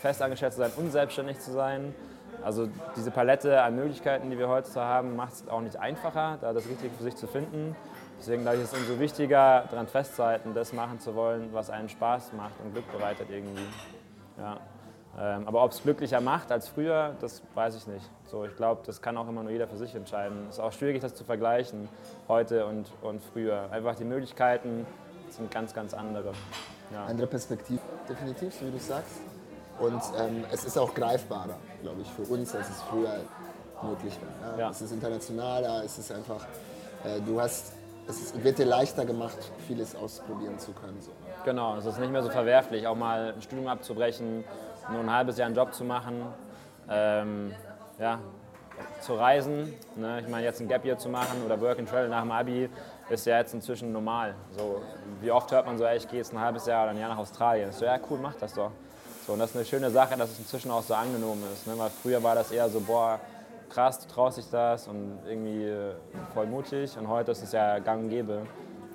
festangestellt 0.00 0.52
zu 0.52 0.58
sein 0.60 0.72
und 0.76 0.90
selbstständig 0.92 1.38
zu 1.40 1.52
sein. 1.52 1.94
Also 2.42 2.68
diese 2.96 3.10
Palette 3.10 3.62
an 3.62 3.76
Möglichkeiten, 3.76 4.30
die 4.30 4.38
wir 4.38 4.48
heute 4.48 4.68
haben, 4.80 5.16
macht 5.16 5.32
es 5.32 5.48
auch 5.48 5.60
nicht 5.60 5.76
einfacher, 5.76 6.38
da 6.40 6.52
das 6.52 6.66
Richtige 6.68 6.94
für 6.94 7.02
sich 7.02 7.16
zu 7.16 7.26
finden. 7.26 7.76
Deswegen 8.18 8.42
glaube 8.42 8.58
ich, 8.58 8.64
ist 8.64 8.72
es 8.72 8.78
umso 8.78 9.00
wichtiger, 9.00 9.64
daran 9.70 9.86
festzuhalten, 9.86 10.52
das 10.54 10.72
machen 10.72 11.00
zu 11.00 11.14
wollen, 11.14 11.48
was 11.52 11.70
einen 11.70 11.88
Spaß 11.88 12.32
macht 12.34 12.54
und 12.62 12.72
Glück 12.72 12.90
bereitet 12.92 13.28
irgendwie. 13.30 13.64
Ja. 14.38 14.58
Ähm, 15.18 15.46
aber 15.46 15.64
ob 15.64 15.72
es 15.72 15.82
glücklicher 15.82 16.20
macht 16.20 16.52
als 16.52 16.68
früher, 16.68 17.16
das 17.20 17.42
weiß 17.54 17.76
ich 17.76 17.86
nicht. 17.86 18.08
So, 18.26 18.44
ich 18.44 18.54
glaube, 18.56 18.82
das 18.86 19.02
kann 19.02 19.16
auch 19.16 19.28
immer 19.28 19.42
nur 19.42 19.50
jeder 19.50 19.66
für 19.66 19.76
sich 19.76 19.94
entscheiden. 19.94 20.46
Es 20.48 20.56
ist 20.56 20.60
auch 20.60 20.72
schwierig, 20.72 21.00
das 21.00 21.14
zu 21.14 21.24
vergleichen, 21.24 21.88
heute 22.28 22.66
und, 22.66 22.92
und 23.02 23.22
früher. 23.22 23.68
Einfach 23.72 23.96
die 23.96 24.04
Möglichkeiten 24.04 24.86
sind 25.30 25.50
ganz, 25.50 25.74
ganz 25.74 25.94
andere. 25.94 26.32
Ja. 26.92 27.06
Andere 27.06 27.26
Perspektive, 27.26 27.80
definitiv, 28.08 28.54
so 28.54 28.66
wie 28.66 28.70
du 28.70 28.78
sagst. 28.78 29.20
Und 29.80 30.02
ähm, 30.18 30.44
es 30.52 30.64
ist 30.64 30.78
auch 30.78 30.94
greifbarer, 30.94 31.56
glaube 31.82 32.02
ich, 32.02 32.10
für 32.10 32.22
uns, 32.22 32.54
als 32.54 32.68
es 32.68 32.82
früher 32.82 33.20
möglich 33.82 34.16
war. 34.42 34.58
Ja? 34.58 34.70
Es 34.70 34.82
ist 34.82 34.92
internationaler, 34.92 35.82
es 35.84 35.98
ist 35.98 36.12
einfach, 36.12 36.44
äh, 37.04 37.20
du 37.26 37.40
hast, 37.40 37.72
es 38.06 38.20
ist, 38.20 38.44
wird 38.44 38.58
dir 38.58 38.66
leichter 38.66 39.06
gemacht, 39.06 39.38
vieles 39.66 39.96
ausprobieren 39.96 40.58
zu 40.58 40.72
können. 40.72 41.00
So. 41.00 41.10
Genau, 41.44 41.76
es 41.76 41.86
ist 41.86 41.98
nicht 41.98 42.12
mehr 42.12 42.22
so 42.22 42.28
verwerflich, 42.28 42.86
auch 42.86 42.94
mal 42.94 43.32
ein 43.34 43.40
Studium 43.40 43.68
abzubrechen, 43.68 44.44
nur 44.90 45.00
ein 45.00 45.10
halbes 45.10 45.38
Jahr 45.38 45.46
einen 45.46 45.56
Job 45.56 45.72
zu 45.72 45.84
machen, 45.84 46.26
ähm, 46.90 47.54
ja, 47.98 48.18
zu 49.00 49.14
reisen. 49.14 49.74
Ne? 49.96 50.20
Ich 50.20 50.28
meine, 50.28 50.44
jetzt 50.44 50.60
ein 50.60 50.68
Gap 50.68 50.84
Year 50.84 50.98
zu 50.98 51.08
machen 51.08 51.42
oder 51.44 51.58
Work 51.58 51.78
and 51.78 51.88
Travel 51.88 52.08
nach 52.08 52.22
dem 52.22 52.32
Abi 52.32 52.68
ist 53.08 53.26
ja 53.26 53.38
jetzt 53.38 53.54
inzwischen 53.54 53.92
normal. 53.92 54.34
So, 54.56 54.82
wie 55.22 55.30
oft 55.30 55.50
hört 55.52 55.64
man 55.64 55.78
so, 55.78 55.84
ey, 55.84 55.96
ich 55.96 56.08
gehe 56.08 56.18
jetzt 56.18 56.34
ein 56.34 56.40
halbes 56.40 56.66
Jahr 56.66 56.82
oder 56.82 56.90
ein 56.90 56.98
Jahr 56.98 57.08
nach 57.08 57.18
Australien. 57.18 57.72
So, 57.72 57.86
ja, 57.86 57.98
cool, 58.10 58.18
mach 58.20 58.34
das 58.34 58.52
doch. 58.52 58.72
So, 59.26 59.34
und 59.34 59.38
das 59.38 59.50
ist 59.50 59.56
eine 59.56 59.64
schöne 59.64 59.90
Sache, 59.90 60.16
dass 60.16 60.30
es 60.30 60.38
inzwischen 60.38 60.70
auch 60.70 60.82
so 60.82 60.94
angenommen 60.94 61.42
ist. 61.52 61.66
Ne? 61.66 61.74
Weil 61.76 61.90
früher 61.90 62.22
war 62.22 62.34
das 62.34 62.50
eher 62.50 62.68
so, 62.68 62.80
boah, 62.80 63.20
krass, 63.68 63.98
du 64.00 64.08
traust 64.12 64.38
dich 64.38 64.48
das 64.50 64.88
und 64.88 65.18
irgendwie 65.26 65.64
äh, 65.64 65.94
voll 66.34 66.46
mutig. 66.46 66.96
Und 66.96 67.08
heute 67.08 67.32
ist 67.32 67.42
es 67.42 67.52
ja 67.52 67.78
gang 67.78 68.04
und 68.04 68.08
gäbe. 68.10 68.42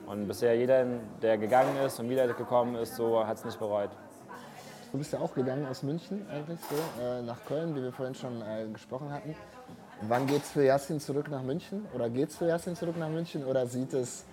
Und 0.08 0.28
bisher 0.28 0.56
jeder, 0.56 0.86
der 1.22 1.38
gegangen 1.38 1.78
ist 1.78 2.00
und 2.00 2.10
wieder 2.10 2.28
gekommen 2.28 2.76
ist, 2.76 2.96
so 2.96 3.26
hat 3.26 3.38
es 3.38 3.46
nicht 3.46 3.60
bereut. 3.60 3.90
Du 4.92 5.00
bist 5.00 5.12
ja 5.12 5.20
auch 5.20 5.34
gegangen 5.34 5.66
aus 5.68 5.84
München 5.84 6.26
eigentlich 6.30 6.60
so, 6.70 7.04
äh, 7.04 7.22
nach 7.22 7.44
Köln, 7.46 7.76
wie 7.76 7.82
wir 7.82 7.92
vorhin 7.92 8.16
schon 8.16 8.42
äh, 8.42 8.66
gesprochen 8.72 9.12
hatten. 9.12 9.36
Wann 10.02 10.28
geht 10.28 10.44
es 10.44 10.52
für 10.52 10.64
Jasin 10.64 11.00
zurück 11.00 11.30
nach 11.30 11.42
München? 11.42 11.86
Oder 11.94 12.10
geht 12.10 12.30
es 12.30 12.38
für 12.38 12.48
Jasin 12.48 12.76
zurück 12.76 12.98
nach 12.98 13.10
München? 13.10 13.46
Oder 13.46 13.66
sieht 13.66 13.94
es 13.94 14.26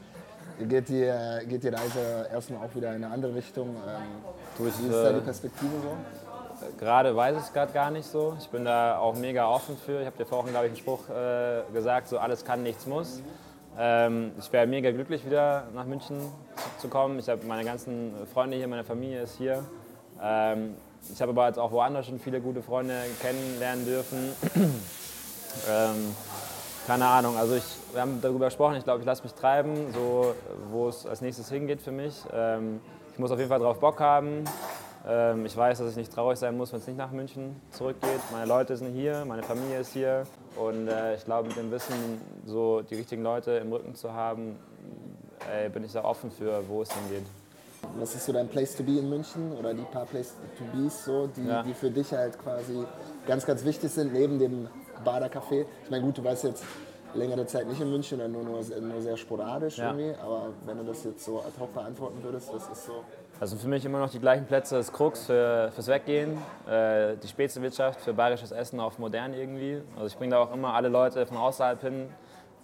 geht 0.69 0.89
die, 0.89 1.11
geht 1.49 1.65
die 1.65 1.69
Reise 1.69 2.29
erstmal 2.33 2.67
auch 2.67 2.75
wieder 2.75 2.95
in 2.95 3.05
eine 3.05 3.13
andere 3.13 3.35
Richtung? 3.35 3.69
Ähm, 3.69 4.65
Wie 4.65 4.69
ist 4.69 4.93
da 4.93 5.13
die 5.13 5.21
Perspektive 5.21 5.71
so? 5.83 5.97
Gerade 6.79 7.15
weiß 7.15 7.37
ich 7.37 7.43
es 7.43 7.53
gerade 7.53 7.73
gar 7.73 7.91
nicht 7.91 8.07
so. 8.07 8.37
Ich 8.39 8.49
bin 8.49 8.65
da 8.65 8.99
auch 8.99 9.17
mega 9.17 9.49
offen 9.49 9.77
für. 9.77 10.01
Ich 10.01 10.07
habe 10.07 10.17
dir 10.17 10.27
vorhin, 10.27 10.53
glaube 10.53 10.67
ich, 10.67 10.73
einen 10.73 10.79
Spruch 10.79 11.09
äh, 11.09 11.63
gesagt, 11.73 12.09
so 12.09 12.19
alles 12.19 12.45
kann, 12.45 12.63
nichts 12.63 12.87
muss. 12.87 13.21
Ähm, 13.79 14.33
ich 14.39 14.53
wäre 14.53 14.67
mega 14.67 14.91
glücklich, 14.91 15.25
wieder 15.25 15.65
nach 15.75 15.87
München 15.87 16.21
zu, 16.21 16.83
zu 16.83 16.89
kommen. 16.89 17.19
Ich 17.19 17.29
habe 17.29 17.45
meine 17.47 17.65
ganzen 17.65 18.13
Freunde 18.33 18.57
hier, 18.57 18.69
meine 18.69 18.85
Familie 18.85 19.23
ist 19.23 19.39
hier. 19.39 19.65
Ähm, 20.23 20.77
ich 21.13 21.21
habe 21.21 21.33
aber 21.33 21.49
jetzt 21.49 21.59
auch 21.59 21.73
woanders 21.73 22.07
schon 22.07 22.21
viele 22.21 22.41
gute 22.41 22.63
Freunde 22.63 22.95
kennenlernen 23.21 23.85
dürfen. 23.85 24.33
ähm, 24.55 26.15
keine 26.87 27.07
Ahnung, 27.07 27.37
also 27.37 27.55
ich, 27.55 27.65
wir 27.93 28.01
haben 28.01 28.21
darüber 28.21 28.47
gesprochen, 28.47 28.77
ich 28.77 28.85
glaube, 28.85 29.01
ich 29.01 29.07
lasse 29.07 29.23
mich 29.23 29.35
treiben, 29.35 29.93
so, 29.93 30.35
wo 30.71 30.89
es 30.89 31.07
als 31.07 31.21
nächstes 31.21 31.49
hingeht 31.49 31.81
für 31.81 31.93
mich. 31.93 32.15
Ähm, 32.33 32.81
ich 33.13 33.19
muss 33.19 33.31
auf 33.31 33.39
jeden 33.39 33.51
Fall 33.51 33.61
darauf 33.61 33.79
Bock 33.79 34.01
haben. 34.01 34.45
Ähm, 35.07 35.47
ich 35.47 35.57
weiß, 35.57 35.79
dass 35.79 35.91
ich 35.91 35.97
nicht 35.97 36.13
traurig 36.13 36.39
sein 36.39 36.57
muss, 36.57 36.73
wenn 36.73 36.81
es 36.81 36.87
nicht 36.87 36.97
nach 36.97 37.11
München 37.11 37.61
zurückgeht. 37.71 38.21
Meine 38.33 38.47
Leute 38.47 38.77
sind 38.77 38.95
hier, 38.95 39.25
meine 39.27 39.43
Familie 39.43 39.81
ist 39.81 39.93
hier 39.93 40.25
und 40.57 40.89
äh, 40.89 41.17
ich 41.17 41.25
glaube, 41.25 41.49
mit 41.49 41.57
dem 41.57 41.71
Wissen, 41.71 41.95
so 42.47 42.83
die 42.83 42.95
richtigen 42.97 43.23
Leute 43.23 43.53
im 43.53 43.73
Rücken 43.73 43.95
zu 43.95 44.13
haben, 44.13 44.59
ey, 45.53 45.69
bin 45.69 45.85
ich 45.85 45.93
da 45.93 46.05
offen 46.05 46.31
für, 46.31 46.63
wo 46.69 46.83
es 46.83 46.93
hingeht. 46.93 47.27
Was 47.99 48.15
ist 48.15 48.27
so 48.27 48.33
dein 48.33 48.49
Place 48.49 48.77
to 48.77 48.85
be 48.85 48.99
in 48.99 49.11
München 49.11 49.53
oder 49.59 49.75
die 49.75 49.83
paar 49.83 50.07
Place 50.07 50.35
to 50.57 50.65
be's 50.73 51.05
so, 51.05 51.27
die, 51.27 51.47
ja. 51.47 51.63
die 51.65 51.75
für 51.75 51.91
dich 51.91 52.13
halt 52.13 52.39
quasi 52.39 52.85
ganz, 53.27 53.45
ganz 53.45 53.65
wichtig 53.65 53.91
sind, 53.91 54.13
neben 54.13 54.39
dem 54.39 54.69
Bader 55.05 55.29
Café. 55.29 55.67
Ich 55.85 55.91
meine, 55.91 56.03
gut, 56.05 56.19
du 56.19 56.25
warst 56.25 56.45
jetzt 56.45 56.65
längere 57.15 57.47
Zeit 57.47 57.67
nicht 57.67 57.81
in 57.81 57.91
München, 57.91 58.19
dann 58.19 58.33
nur, 58.33 58.43
nur, 58.43 58.61
nur 58.63 59.03
sehr 59.03 59.17
sporadisch 59.17 59.79
ja. 59.79 59.93
irgendwie. 59.93 60.19
Aber 60.21 60.49
wenn 60.65 60.79
du 60.79 60.85
das 60.85 61.05
jetzt 61.05 61.25
so 61.25 61.41
ad 61.41 61.53
hoc 61.59 61.75
beantworten 61.75 62.23
würdest, 62.23 62.53
was 62.53 62.69
ist 62.69 62.87
so? 62.87 63.05
Also 63.41 63.57
für 63.57 63.69
mich 63.69 63.85
immer 63.85 63.99
noch 63.99 64.11
die 64.11 64.21
gleichen 64.21 64.47
Plätze. 64.47 64.77
Das 64.77 64.93
Krux 64.93 65.27
für, 65.27 65.73
fürs 65.75 65.89
Weggehen, 65.89 66.39
äh, 66.69 67.17
die 67.17 67.29
Spätzewirtschaft 67.29 68.01
für 68.01 68.13
bayerisches 68.13 68.53
Essen 68.53 68.79
auf 68.79 68.99
modern 68.99 69.35
irgendwie. 69.35 69.83
Also 69.97 70.07
ich 70.07 70.17
bringe 70.17 70.33
da 70.33 70.43
auch 70.43 70.53
immer 70.53 70.75
alle 70.75 70.89
Leute 70.89 71.27
von 71.27 71.37
außerhalb 71.37 71.81
hin. 71.81 72.09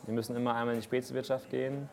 Die 0.07 0.13
müssen 0.13 0.37
immer 0.37 0.55
einmal 0.55 0.75
in 0.75 0.81
die 0.81 0.85
Spätzewirtschaft 0.85 1.51
gehen. 1.51 1.89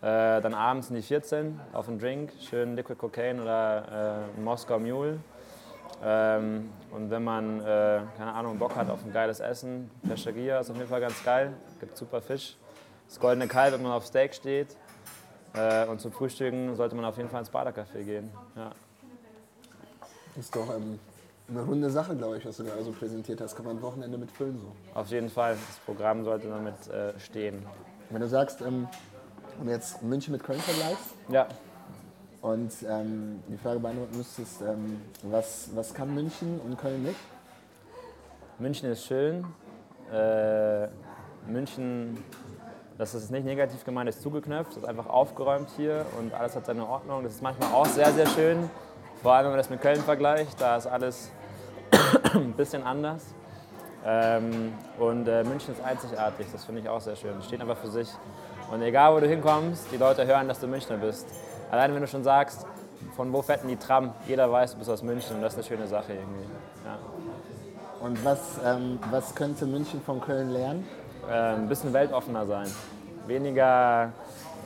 Äh, 0.00 0.40
dann 0.40 0.54
abends 0.54 0.88
in 0.88 0.96
die 0.96 1.02
14 1.02 1.60
auf 1.74 1.88
einen 1.88 1.98
Drink, 1.98 2.32
schön 2.40 2.74
Liquid 2.74 2.98
Cocaine 2.98 3.42
oder 3.42 4.24
äh, 4.38 4.40
Moskau 4.40 4.78
Mule. 4.78 5.18
Ähm, 6.02 6.70
und 6.90 7.10
wenn 7.10 7.22
man, 7.22 7.60
äh, 7.60 8.00
keine 8.16 8.32
Ahnung, 8.32 8.58
Bock 8.58 8.74
hat 8.74 8.88
auf 8.88 9.04
ein 9.04 9.12
geiles 9.12 9.40
Essen, 9.40 9.90
Pesceria 10.08 10.60
ist 10.60 10.70
auf 10.70 10.76
jeden 10.76 10.88
Fall 10.88 11.00
ganz 11.00 11.22
geil, 11.22 11.52
gibt 11.78 11.96
super 11.96 12.22
Fisch. 12.22 12.56
Das 13.06 13.20
goldene 13.20 13.48
Kalb, 13.48 13.74
wenn 13.74 13.82
man 13.82 13.92
auf 13.92 14.06
Steak 14.06 14.34
steht. 14.34 14.76
Äh, 15.54 15.86
und 15.86 16.00
zum 16.00 16.12
Frühstücken 16.12 16.74
sollte 16.76 16.94
man 16.94 17.04
auf 17.04 17.16
jeden 17.16 17.28
Fall 17.28 17.40
ins 17.40 17.50
Badercafé 17.50 18.04
gehen. 18.04 18.30
Ja. 18.56 18.70
Ist 20.38 20.54
doch 20.54 20.74
ähm, 20.74 20.98
eine 21.48 21.62
runde 21.62 21.90
Sache, 21.90 22.16
glaube 22.16 22.38
ich, 22.38 22.46
was 22.46 22.56
du 22.56 22.64
gerade 22.64 22.84
so 22.84 22.92
präsentiert 22.92 23.40
hast. 23.40 23.56
Kann 23.56 23.64
man 23.64 23.76
ein 23.76 23.82
Wochenende 23.82 24.16
mitfüllen 24.16 24.58
so. 24.58 24.72
Auf 24.98 25.08
jeden 25.08 25.28
Fall. 25.28 25.56
Das 25.68 25.78
Programm 25.84 26.24
sollte 26.24 26.48
damit 26.48 26.88
äh, 26.88 27.18
stehen. 27.18 27.66
Wenn 28.10 28.20
du 28.20 28.28
sagst, 28.28 28.60
ähm, 28.60 28.88
wenn 29.58 29.66
du 29.66 29.72
jetzt 29.72 30.02
München 30.02 30.32
mit 30.32 30.44
Köln 30.44 30.60
vergleichst, 30.60 31.14
ja. 31.28 31.48
Und 32.42 32.72
ähm, 32.88 33.42
die 33.48 33.56
Frage 33.56 33.80
beantworten 33.80 34.16
müsstest, 34.16 34.62
ähm, 34.62 35.02
was, 35.22 35.70
was 35.74 35.92
kann 35.92 36.14
München 36.14 36.60
und 36.64 36.78
Köln 36.78 37.02
nicht? 37.02 37.18
München 38.58 38.90
ist 38.90 39.04
schön. 39.04 39.44
Äh, 40.12 40.88
München, 41.46 42.22
das 42.98 43.14
ist 43.14 43.30
nicht 43.30 43.44
negativ 43.44 43.84
gemeint, 43.84 44.08
ist 44.08 44.22
zugeknöpft, 44.22 44.76
ist 44.76 44.84
einfach 44.84 45.06
aufgeräumt 45.06 45.68
hier 45.76 46.04
und 46.18 46.32
alles 46.34 46.56
hat 46.56 46.66
seine 46.66 46.86
Ordnung. 46.86 47.22
Das 47.22 47.34
ist 47.34 47.42
manchmal 47.42 47.72
auch 47.72 47.86
sehr, 47.86 48.12
sehr 48.12 48.26
schön. 48.26 48.70
Vor 49.22 49.32
allem, 49.32 49.44
wenn 49.44 49.52
man 49.52 49.58
das 49.58 49.70
mit 49.70 49.80
Köln 49.82 50.00
vergleicht, 50.00 50.60
da 50.60 50.76
ist 50.76 50.86
alles 50.86 51.30
ein 52.34 52.52
bisschen 52.52 52.82
anders. 52.82 53.34
Ähm, 54.04 54.72
und 54.98 55.28
äh, 55.28 55.44
München 55.44 55.74
ist 55.74 55.84
einzigartig, 55.84 56.46
das 56.50 56.64
finde 56.64 56.80
ich 56.80 56.88
auch 56.88 57.00
sehr 57.02 57.16
schön. 57.16 57.42
Steht 57.42 57.60
einfach 57.60 57.76
für 57.76 57.90
sich. 57.90 58.08
Und 58.72 58.82
egal, 58.82 59.14
wo 59.14 59.20
du 59.20 59.26
hinkommst, 59.26 59.92
die 59.92 59.96
Leute 59.96 60.26
hören, 60.26 60.48
dass 60.48 60.60
du 60.60 60.66
Münchner 60.66 60.96
bist. 60.96 61.26
Allein 61.70 61.94
wenn 61.94 62.00
du 62.00 62.08
schon 62.08 62.24
sagst, 62.24 62.66
von 63.16 63.32
wo 63.32 63.42
fährt 63.42 63.62
denn 63.62 63.68
die 63.68 63.76
Tram? 63.76 64.12
Jeder 64.26 64.50
weiß, 64.50 64.72
du 64.72 64.78
bist 64.78 64.90
aus 64.90 65.02
München 65.02 65.36
und 65.36 65.42
das 65.42 65.52
ist 65.54 65.58
eine 65.58 65.76
schöne 65.76 65.88
Sache 65.88 66.12
irgendwie. 66.12 66.44
Ja. 66.84 66.98
Und 68.00 68.24
was, 68.24 68.58
ähm, 68.64 68.98
was 69.10 69.34
könnte 69.34 69.66
München 69.66 70.00
von 70.00 70.20
Köln 70.20 70.50
lernen? 70.50 70.86
Äh, 71.28 71.32
ein 71.32 71.68
bisschen 71.68 71.92
weltoffener 71.92 72.46
sein. 72.46 72.66
Weniger 73.26 74.12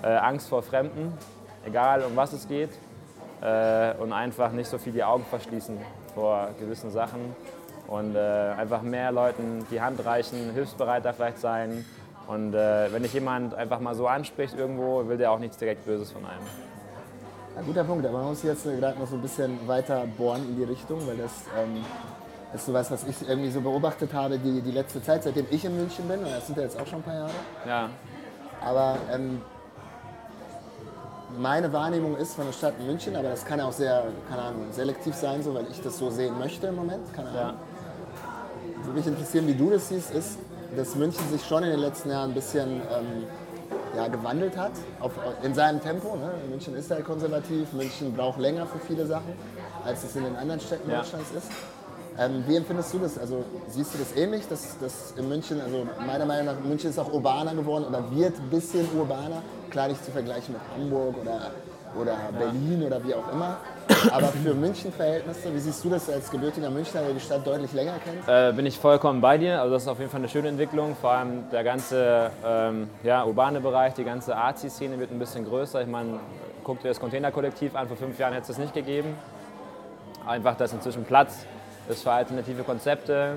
äh, 0.02 0.06
Angst 0.06 0.48
vor 0.48 0.62
Fremden, 0.62 1.12
egal 1.66 2.02
um 2.02 2.16
was 2.16 2.32
es 2.32 2.48
geht. 2.48 2.70
Äh, 3.42 3.94
und 3.98 4.12
einfach 4.12 4.52
nicht 4.52 4.68
so 4.68 4.78
viel 4.78 4.92
die 4.92 5.04
Augen 5.04 5.24
verschließen 5.24 5.76
vor 6.14 6.50
gewissen 6.58 6.90
Sachen. 6.90 7.34
Und 7.86 8.14
äh, 8.14 8.18
einfach 8.56 8.80
mehr 8.82 9.12
Leuten 9.12 9.66
die 9.70 9.80
Hand 9.80 10.04
reichen, 10.06 10.52
hilfsbereiter 10.54 11.12
vielleicht 11.12 11.38
sein. 11.38 11.84
Und 12.26 12.54
äh, 12.54 12.90
wenn 12.92 13.02
dich 13.02 13.12
jemand 13.12 13.54
einfach 13.54 13.80
mal 13.80 13.94
so 13.94 14.06
anspricht 14.06 14.56
irgendwo, 14.56 15.06
will 15.06 15.18
der 15.18 15.30
auch 15.30 15.38
nichts 15.38 15.58
direkt 15.58 15.84
Böses 15.84 16.10
von 16.10 16.24
einem. 16.24 16.73
Ja, 17.56 17.62
guter 17.62 17.84
Punkt, 17.84 18.04
aber 18.04 18.18
man 18.18 18.28
muss 18.28 18.42
jetzt 18.42 18.64
gerade 18.64 18.98
noch 18.98 19.06
so 19.06 19.14
ein 19.14 19.22
bisschen 19.22 19.66
weiter 19.68 20.04
bohren 20.18 20.42
in 20.48 20.56
die 20.56 20.64
Richtung, 20.64 21.06
weil 21.06 21.16
das 21.16 21.30
ähm, 21.56 21.84
ist 22.52 22.66
so 22.66 22.72
was, 22.72 22.90
was 22.90 23.04
ich 23.04 23.28
irgendwie 23.28 23.50
so 23.50 23.60
beobachtet 23.60 24.12
habe 24.12 24.38
die, 24.38 24.60
die 24.60 24.72
letzte 24.72 25.00
Zeit, 25.02 25.22
seitdem 25.22 25.46
ich 25.50 25.64
in 25.64 25.76
München 25.76 26.08
bin, 26.08 26.18
und 26.18 26.30
das 26.30 26.46
sind 26.46 26.56
ja 26.56 26.64
jetzt 26.64 26.80
auch 26.80 26.86
schon 26.86 26.98
ein 26.98 27.02
paar 27.02 27.14
Jahre. 27.14 27.30
Ja. 27.66 27.90
Aber 28.60 28.98
ähm, 29.12 29.40
meine 31.38 31.72
Wahrnehmung 31.72 32.16
ist 32.16 32.34
von 32.34 32.46
der 32.46 32.52
Stadt 32.52 32.80
München, 32.80 33.14
aber 33.14 33.28
das 33.28 33.44
kann 33.44 33.60
auch 33.60 33.72
sehr, 33.72 34.04
keine 34.28 34.42
Ahnung, 34.42 34.66
selektiv 34.72 35.14
sein, 35.14 35.42
so, 35.42 35.54
weil 35.54 35.66
ich 35.70 35.80
das 35.80 35.96
so 35.98 36.10
sehen 36.10 36.36
möchte 36.38 36.66
im 36.66 36.76
Moment. 36.76 37.12
Keine 37.14 37.28
Ahnung. 37.28 37.40
Ja. 37.40 37.54
Würde 38.84 38.98
mich 38.98 39.06
interessieren, 39.06 39.46
wie 39.46 39.54
du 39.54 39.70
das 39.70 39.88
siehst, 39.88 40.10
ist, 40.12 40.38
dass 40.76 40.96
München 40.96 41.28
sich 41.30 41.44
schon 41.44 41.62
in 41.62 41.70
den 41.70 41.80
letzten 41.80 42.10
Jahren 42.10 42.30
ein 42.30 42.34
bisschen 42.34 42.80
ähm, 42.80 43.24
ja, 43.96 44.08
gewandelt 44.08 44.56
hat, 44.56 44.72
auf, 45.00 45.12
in 45.42 45.54
seinem 45.54 45.80
Tempo. 45.80 46.16
Ne? 46.16 46.30
München 46.48 46.74
ist 46.74 46.90
halt 46.90 47.04
konservativ, 47.04 47.72
München 47.72 48.14
braucht 48.14 48.38
länger 48.38 48.66
für 48.66 48.78
viele 48.78 49.06
Sachen, 49.06 49.32
als 49.84 50.04
es 50.04 50.16
in 50.16 50.24
den 50.24 50.36
anderen 50.36 50.60
Städten 50.60 50.90
ja. 50.90 50.98
Deutschlands 50.98 51.30
ist. 51.32 51.48
Ähm, 52.16 52.44
wie 52.46 52.56
empfindest 52.56 52.94
du 52.94 52.98
das? 52.98 53.18
Also 53.18 53.44
siehst 53.68 53.94
du 53.94 53.98
das 53.98 54.14
ähnlich, 54.16 54.46
dass, 54.48 54.78
dass 54.78 55.14
in 55.16 55.28
München, 55.28 55.60
also 55.60 55.86
meiner 56.06 56.24
Meinung 56.24 56.46
nach, 56.46 56.60
München 56.60 56.90
ist 56.90 56.98
auch 56.98 57.12
urbaner 57.12 57.54
geworden 57.54 57.84
oder 57.84 58.04
wird 58.12 58.38
ein 58.38 58.50
bisschen 58.50 58.86
urbaner. 58.96 59.42
Klar 59.70 59.88
nicht 59.88 60.04
zu 60.04 60.12
vergleichen 60.12 60.54
mit 60.54 60.62
Hamburg 60.76 61.16
oder, 61.20 61.50
oder. 62.00 62.16
Berlin 62.38 62.82
oder 62.86 63.02
wie 63.04 63.14
auch 63.14 63.32
immer. 63.32 63.56
Aber 64.10 64.28
für 64.28 64.54
München-Verhältnisse, 64.54 65.54
wie 65.54 65.58
siehst 65.58 65.84
du 65.84 65.90
das 65.90 66.08
als 66.08 66.30
gebürtiger 66.30 66.70
Münchner, 66.70 67.02
der 67.02 67.12
die 67.12 67.20
Stadt 67.20 67.46
deutlich 67.46 67.72
länger 67.72 67.94
kennt? 68.04 68.28
Äh, 68.28 68.52
bin 68.52 68.66
ich 68.66 68.78
vollkommen 68.78 69.20
bei 69.20 69.38
dir. 69.38 69.60
Also 69.60 69.74
das 69.74 69.82
ist 69.82 69.88
auf 69.88 69.98
jeden 69.98 70.10
Fall 70.10 70.20
eine 70.20 70.28
schöne 70.28 70.48
Entwicklung. 70.48 70.96
Vor 71.00 71.10
allem 71.10 71.50
der 71.50 71.64
ganze 71.64 72.30
ähm, 72.44 72.88
ja, 73.02 73.24
urbane 73.24 73.60
Bereich, 73.60 73.94
die 73.94 74.04
ganze 74.04 74.36
Arzi-Szene 74.36 74.98
wird 74.98 75.10
ein 75.10 75.18
bisschen 75.18 75.44
größer. 75.44 75.82
Ich 75.82 75.88
meine, 75.88 76.18
guck 76.62 76.80
dir 76.80 76.88
das 76.88 77.00
Containerkollektiv 77.00 77.76
an, 77.76 77.88
vor 77.88 77.96
fünf 77.96 78.18
Jahren 78.18 78.32
hätte 78.32 78.42
es 78.42 78.48
das 78.48 78.58
nicht 78.58 78.74
gegeben. 78.74 79.16
Einfach, 80.26 80.56
dass 80.56 80.72
inzwischen 80.72 81.04
Platz 81.04 81.44
ist 81.88 82.02
für 82.02 82.12
alternative 82.12 82.62
Konzepte, 82.62 83.36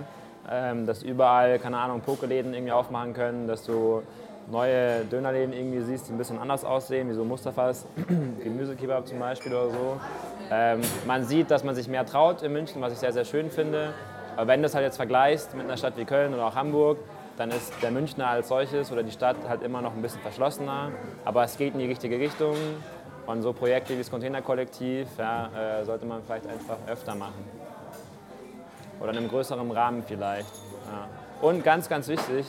ähm, 0.49 0.85
dass 0.85 1.03
überall, 1.03 1.59
keine 1.59 1.77
Ahnung, 1.77 2.01
Pokeläden 2.01 2.53
irgendwie 2.53 2.71
aufmachen 2.71 3.13
können, 3.13 3.47
dass 3.47 3.63
du 3.63 4.03
neue 4.51 5.05
Dönerläden 5.05 5.53
irgendwie 5.53 5.81
siehst, 5.81 6.07
die 6.07 6.13
ein 6.13 6.17
bisschen 6.17 6.39
anders 6.39 6.63
aussehen, 6.63 7.09
wie 7.09 7.13
so 7.13 7.23
Mustafas, 7.23 7.85
Gemüsekebab 8.43 9.07
zum 9.07 9.19
Beispiel 9.19 9.53
oder 9.53 9.69
so. 9.69 10.01
Ähm, 10.51 10.81
man 11.05 11.23
sieht, 11.23 11.51
dass 11.51 11.63
man 11.63 11.75
sich 11.75 11.87
mehr 11.87 12.05
traut 12.05 12.41
in 12.43 12.53
München, 12.53 12.81
was 12.81 12.93
ich 12.93 12.99
sehr, 12.99 13.11
sehr 13.11 13.25
schön 13.25 13.49
finde. 13.49 13.93
Aber 14.35 14.47
wenn 14.47 14.61
du 14.61 14.63
das 14.63 14.75
halt 14.75 14.85
jetzt 14.85 14.97
vergleichst 14.97 15.55
mit 15.55 15.65
einer 15.65 15.77
Stadt 15.77 15.97
wie 15.97 16.05
Köln 16.05 16.33
oder 16.33 16.45
auch 16.45 16.55
Hamburg, 16.55 16.99
dann 17.37 17.51
ist 17.51 17.73
der 17.81 17.91
Münchner 17.91 18.27
als 18.27 18.47
solches 18.47 18.91
oder 18.91 19.03
die 19.03 19.11
Stadt 19.11 19.37
halt 19.47 19.61
immer 19.61 19.81
noch 19.81 19.93
ein 19.93 20.01
bisschen 20.01 20.21
verschlossener. 20.21 20.91
Aber 21.25 21.43
es 21.43 21.57
geht 21.57 21.73
in 21.73 21.79
die 21.79 21.85
richtige 21.85 22.19
Richtung. 22.19 22.55
Und 23.25 23.41
so 23.41 23.51
Projekte 23.51 23.93
wie 23.93 23.97
das 23.97 24.09
Containerkollektiv 24.09 25.07
ja, 25.17 25.81
äh, 25.81 25.83
sollte 25.85 26.05
man 26.05 26.23
vielleicht 26.23 26.47
einfach 26.47 26.77
öfter 26.87 27.13
machen. 27.13 27.43
Oder 29.01 29.11
in 29.11 29.17
einem 29.17 29.27
größeren 29.27 29.69
Rahmen 29.69 30.01
vielleicht. 30.07 30.47
Ja. 30.85 31.07
Und 31.41 31.63
ganz, 31.63 31.89
ganz 31.89 32.07
wichtig, 32.07 32.45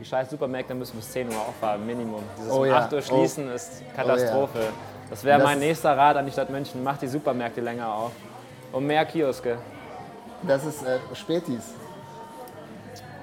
die 0.00 0.04
scheiß 0.04 0.30
Supermärkte 0.30 0.74
müssen 0.74 0.96
bis 0.96 1.10
10 1.12 1.28
Uhr 1.28 1.40
aufhaben, 1.40 1.86
Minimum. 1.86 2.22
Dieses 2.36 2.52
oh, 2.52 2.60
um 2.60 2.66
ja. 2.66 2.78
8 2.78 2.92
Uhr 2.92 3.02
schließen 3.02 3.48
oh. 3.50 3.54
ist 3.54 3.82
Katastrophe. 3.94 4.58
Oh, 4.58 4.60
ja. 4.60 4.72
Das 5.10 5.22
wäre 5.22 5.42
mein 5.42 5.58
nächster 5.58 5.96
Rat 5.96 6.16
an 6.16 6.26
die 6.26 6.32
Stadt 6.32 6.50
München. 6.50 6.82
Macht 6.82 7.02
die 7.02 7.06
Supermärkte 7.06 7.60
länger 7.60 7.92
auf. 7.92 8.12
Und 8.72 8.86
mehr 8.86 9.04
Kioske. 9.04 9.58
Das 10.42 10.64
ist 10.64 10.82
äh, 10.84 10.98
Spätis. 11.14 11.74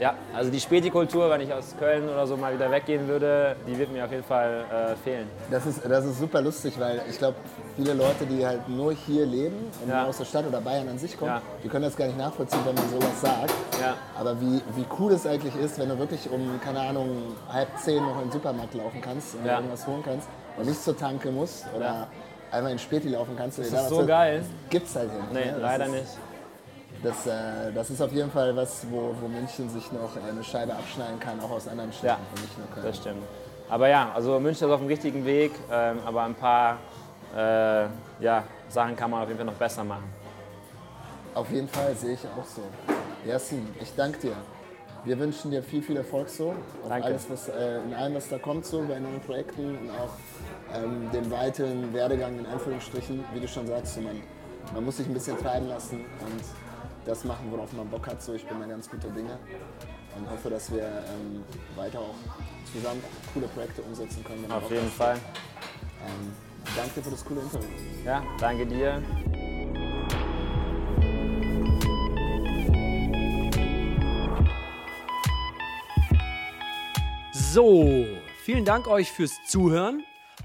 Ja, 0.02 0.16
also 0.34 0.50
die 0.50 0.60
Spätikultur, 0.60 1.30
wenn 1.30 1.42
ich 1.42 1.54
aus 1.54 1.76
Köln 1.78 2.10
oder 2.10 2.26
so 2.26 2.36
mal 2.36 2.52
wieder 2.56 2.72
weggehen 2.72 3.08
würde, 3.08 3.56
die 3.68 3.78
wird 3.78 3.94
mir 3.94 4.04
auf 4.04 4.10
jeden 4.10 4.24
Fall 4.24 4.66
äh, 4.72 4.96
fehlen. 4.96 5.28
Das 5.52 5.68
ist, 5.68 5.86
das 5.88 6.04
ist 6.06 6.18
super 6.18 6.42
lustig, 6.42 6.74
weil 6.80 7.04
ich 7.08 7.20
glaube, 7.20 7.36
viele 7.76 7.94
Leute, 7.94 8.26
die 8.26 8.44
halt 8.44 8.68
nur 8.68 8.94
hier 8.94 9.28
leben 9.28 9.58
und 9.84 9.92
ja. 9.92 10.08
aus 10.08 10.18
der 10.18 10.26
Stadt 10.26 10.48
oder 10.48 10.60
Bayern 10.60 10.90
an 10.90 10.98
sich 10.98 11.16
kommen, 11.16 11.34
ja. 11.34 11.42
die 11.64 11.68
können 11.68 11.84
das 11.84 11.96
gar 11.96 12.08
nicht 12.08 12.18
nachvollziehen, 12.18 12.62
wenn 12.66 12.74
man 12.74 12.90
sowas 12.90 13.22
sagt. 13.22 13.54
Ja. 13.80 13.94
Aber 14.20 14.42
wie, 14.42 14.64
wie 14.76 14.86
cool 14.98 15.12
es 15.12 15.28
eigentlich 15.28 15.56
ist, 15.56 15.78
wenn 15.78 15.90
du 15.90 16.00
wirklich 16.00 16.28
um, 16.32 16.60
keine 16.66 16.80
Ahnung, 16.80 17.36
halb 17.48 17.68
zehn 17.78 18.04
noch 18.04 18.16
in 18.16 18.24
den 18.24 18.32
Supermarkt 18.32 18.74
laufen 18.74 19.02
kannst 19.02 19.36
und 19.36 19.46
irgendwas 19.46 19.86
holen 19.86 20.02
kannst 20.04 20.28
und 20.58 20.66
nicht 20.66 20.82
zur 20.82 20.98
Tanke 20.98 21.30
musst 21.30 21.68
oder 21.76 22.08
einmal 22.50 22.72
in 22.72 22.80
Späti 22.80 23.10
laufen 23.10 23.36
kannst. 23.38 23.60
Das 23.60 23.68
ist 23.68 23.90
so 23.90 24.04
geil. 24.04 24.44
Gibt's 24.72 24.96
halt 24.96 25.12
hin. 25.12 25.22
Nee, 25.32 25.52
ne? 25.52 25.58
leider 25.60 25.86
ist, 25.86 25.92
nicht 25.92 26.31
das, 27.04 27.28
äh, 27.28 27.72
das 27.74 27.90
ist 27.90 28.02
auf 28.02 28.12
jeden 28.12 28.32
Fall 28.32 28.56
was, 28.56 28.86
wo, 28.90 29.16
wo 29.20 29.28
München 29.28 29.70
sich 29.70 29.92
noch 29.92 30.16
eine 30.16 30.44
Scheibe 30.44 30.74
abschneiden 30.74 31.20
kann, 31.20 31.40
auch 31.40 31.52
aus 31.52 31.68
anderen 31.68 31.92
Städten. 31.92 32.22
Ja, 32.36 32.42
nicht 32.42 32.58
nur 32.58 32.68
Köln. 32.68 32.86
das 32.86 32.98
stimmt. 32.98 33.24
Aber 33.70 33.88
ja, 33.88 34.12
also 34.14 34.40
München 34.40 34.68
ist 34.68 34.74
auf 34.74 34.80
dem 34.80 34.88
richtigen 34.88 35.26
Weg, 35.26 35.52
ähm, 35.72 36.00
aber 36.06 36.24
ein 36.24 36.36
paar 36.36 36.78
äh, 37.36 37.86
ja, 38.20 38.44
Sachen 38.68 38.96
kann 38.96 39.10
man 39.10 39.22
auf 39.22 39.28
jeden 39.28 39.38
Fall 39.38 39.46
noch 39.46 39.54
besser 39.54 39.84
machen. 39.84 40.14
Auf 41.34 41.50
jeden 41.50 41.70
Fall, 41.70 41.96
sehe 41.96 42.14
ich 42.14 42.26
auch 42.38 42.46
so. 42.46 42.62
Yasin, 43.26 43.68
ich 43.80 43.96
danke 43.96 44.20
dir. 44.20 44.36
Wir 45.04 45.18
wünschen 45.18 45.50
dir 45.50 45.64
viel, 45.64 45.82
viel 45.82 45.98
Erfolg 45.98 46.30
so. 46.30 46.54
Danke. 46.88 47.08
Alles, 47.08 47.28
was, 47.30 47.48
äh, 47.48 47.80
in 47.80 47.94
allem, 47.94 48.16
was 48.16 48.30
da 48.30 48.38
kommt, 48.38 48.66
so 48.66 48.82
bei 48.82 49.00
neuen 49.00 49.22
Projekten 49.22 49.78
und 49.78 49.90
auch 49.90 50.14
ähm, 50.76 51.10
dem 51.12 51.32
weiteren 51.32 51.92
Werdegang 51.94 52.38
in 52.38 52.46
Anführungsstrichen. 52.46 53.24
Wie 53.34 53.40
du 53.40 53.48
schon 53.48 53.66
sagst, 53.66 53.96
so 53.96 54.02
man, 54.02 54.22
man 54.74 54.86
muss 54.86 54.98
sich 54.98 55.08
ein 55.08 55.14
bisschen 55.14 55.38
treiben 55.40 55.70
lassen 55.70 56.02
und 56.02 56.44
das 57.06 57.24
machen, 57.24 57.52
worauf 57.52 57.72
man 57.74 57.90
Bock 57.90 58.08
hat. 58.08 58.22
So, 58.22 58.34
ich 58.34 58.46
bin 58.46 58.60
da 58.60 58.66
ganz 58.66 58.90
guter 58.90 59.10
Dinge 59.10 59.38
und 60.18 60.30
hoffe, 60.30 60.50
dass 60.50 60.72
wir 60.72 60.84
ähm, 60.84 61.44
weiter 61.76 62.00
auch 62.00 62.16
zusammen 62.74 63.02
coole 63.34 63.48
Projekte 63.48 63.82
umsetzen 63.82 64.24
können. 64.24 64.52
Auf 64.52 64.70
jeden 64.70 64.90
Fall. 64.90 65.16
Ähm, 65.16 66.34
danke 66.76 67.02
für 67.02 67.12
das 67.12 67.26
coole 67.26 67.42
Interview. 67.42 67.68
Ja, 68.06 68.24
danke 68.40 68.66
dir. 68.66 69.02
So, 77.34 78.06
vielen 78.46 78.64
Dank 78.64 78.88
euch 78.88 79.12
fürs 79.12 79.44
Zuhören. 79.46 80.04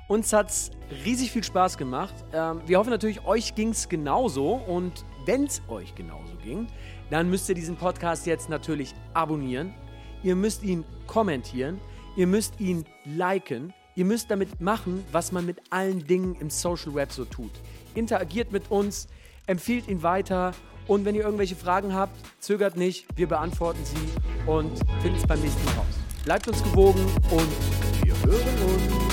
Uns 0.09 0.33
hat 0.33 0.51
es 0.51 0.71
riesig 1.05 1.31
viel 1.31 1.45
Spaß 1.45 1.79
gemacht. 1.79 2.15
Ähm, 2.33 2.63
wir 2.67 2.79
hoffen 2.79 2.91
natürlich, 2.91 3.25
euch 3.25 3.55
ging 3.55 3.71
es 3.71 3.89
genauso. 3.89 4.55
Und 4.55 5.05
wenn 5.27 5.45
es 5.45 5.61
euch 5.69 5.95
genauso 5.95 6.35
ging, 6.43 6.69
dann 7.11 7.29
müsst 7.29 7.49
ihr 7.49 7.55
diesen 7.55 7.77
Podcast 7.77 8.27
jetzt 8.27 8.49
natürlich 8.49 8.95
abonnieren. 9.13 9.75
Ihr 10.23 10.37
müsst 10.37 10.63
ihn 10.63 10.85
kommentieren. 11.07 11.81
Ihr 12.17 12.27
müsst 12.27 12.59
ihn 12.61 12.85
liken. 13.05 13.75
Ihr 13.95 14.05
müsst 14.05 14.31
damit 14.31 14.61
machen, 14.61 15.05
was 15.13 15.33
man 15.33 15.45
mit 15.45 15.61
allen 15.71 16.07
Dingen 16.07 16.37
im 16.37 16.51
Social 16.51 16.95
Web 16.95 17.13
so 17.13 17.25
tut. 17.25 17.53
Interagiert 17.95 18.53
mit 18.53 18.71
uns, 18.71 19.09
empfiehlt 19.47 19.89
ihn 19.89 20.03
weiter 20.03 20.53
Und 20.87 21.05
wenn 21.05 21.15
ihr 21.15 21.25
irgendwelche 21.25 21.57
Fragen 21.57 21.95
habt, 21.95 22.17
zögert 22.39 22.77
nicht, 22.77 23.07
wir 23.17 23.27
beantworten 23.27 23.85
sie 23.85 24.51
und 24.51 24.79
finden 25.03 25.19
es 25.19 25.27
beim 25.27 25.41
nächsten 25.41 25.65
Mal 25.65 25.73
raus. 25.73 25.87
Bleibt 26.25 26.47
uns 26.49 26.63
gewogen 26.63 27.05
und 27.31 28.05
wir 28.05 28.15
hören 28.25 28.75
uns. 28.75 29.06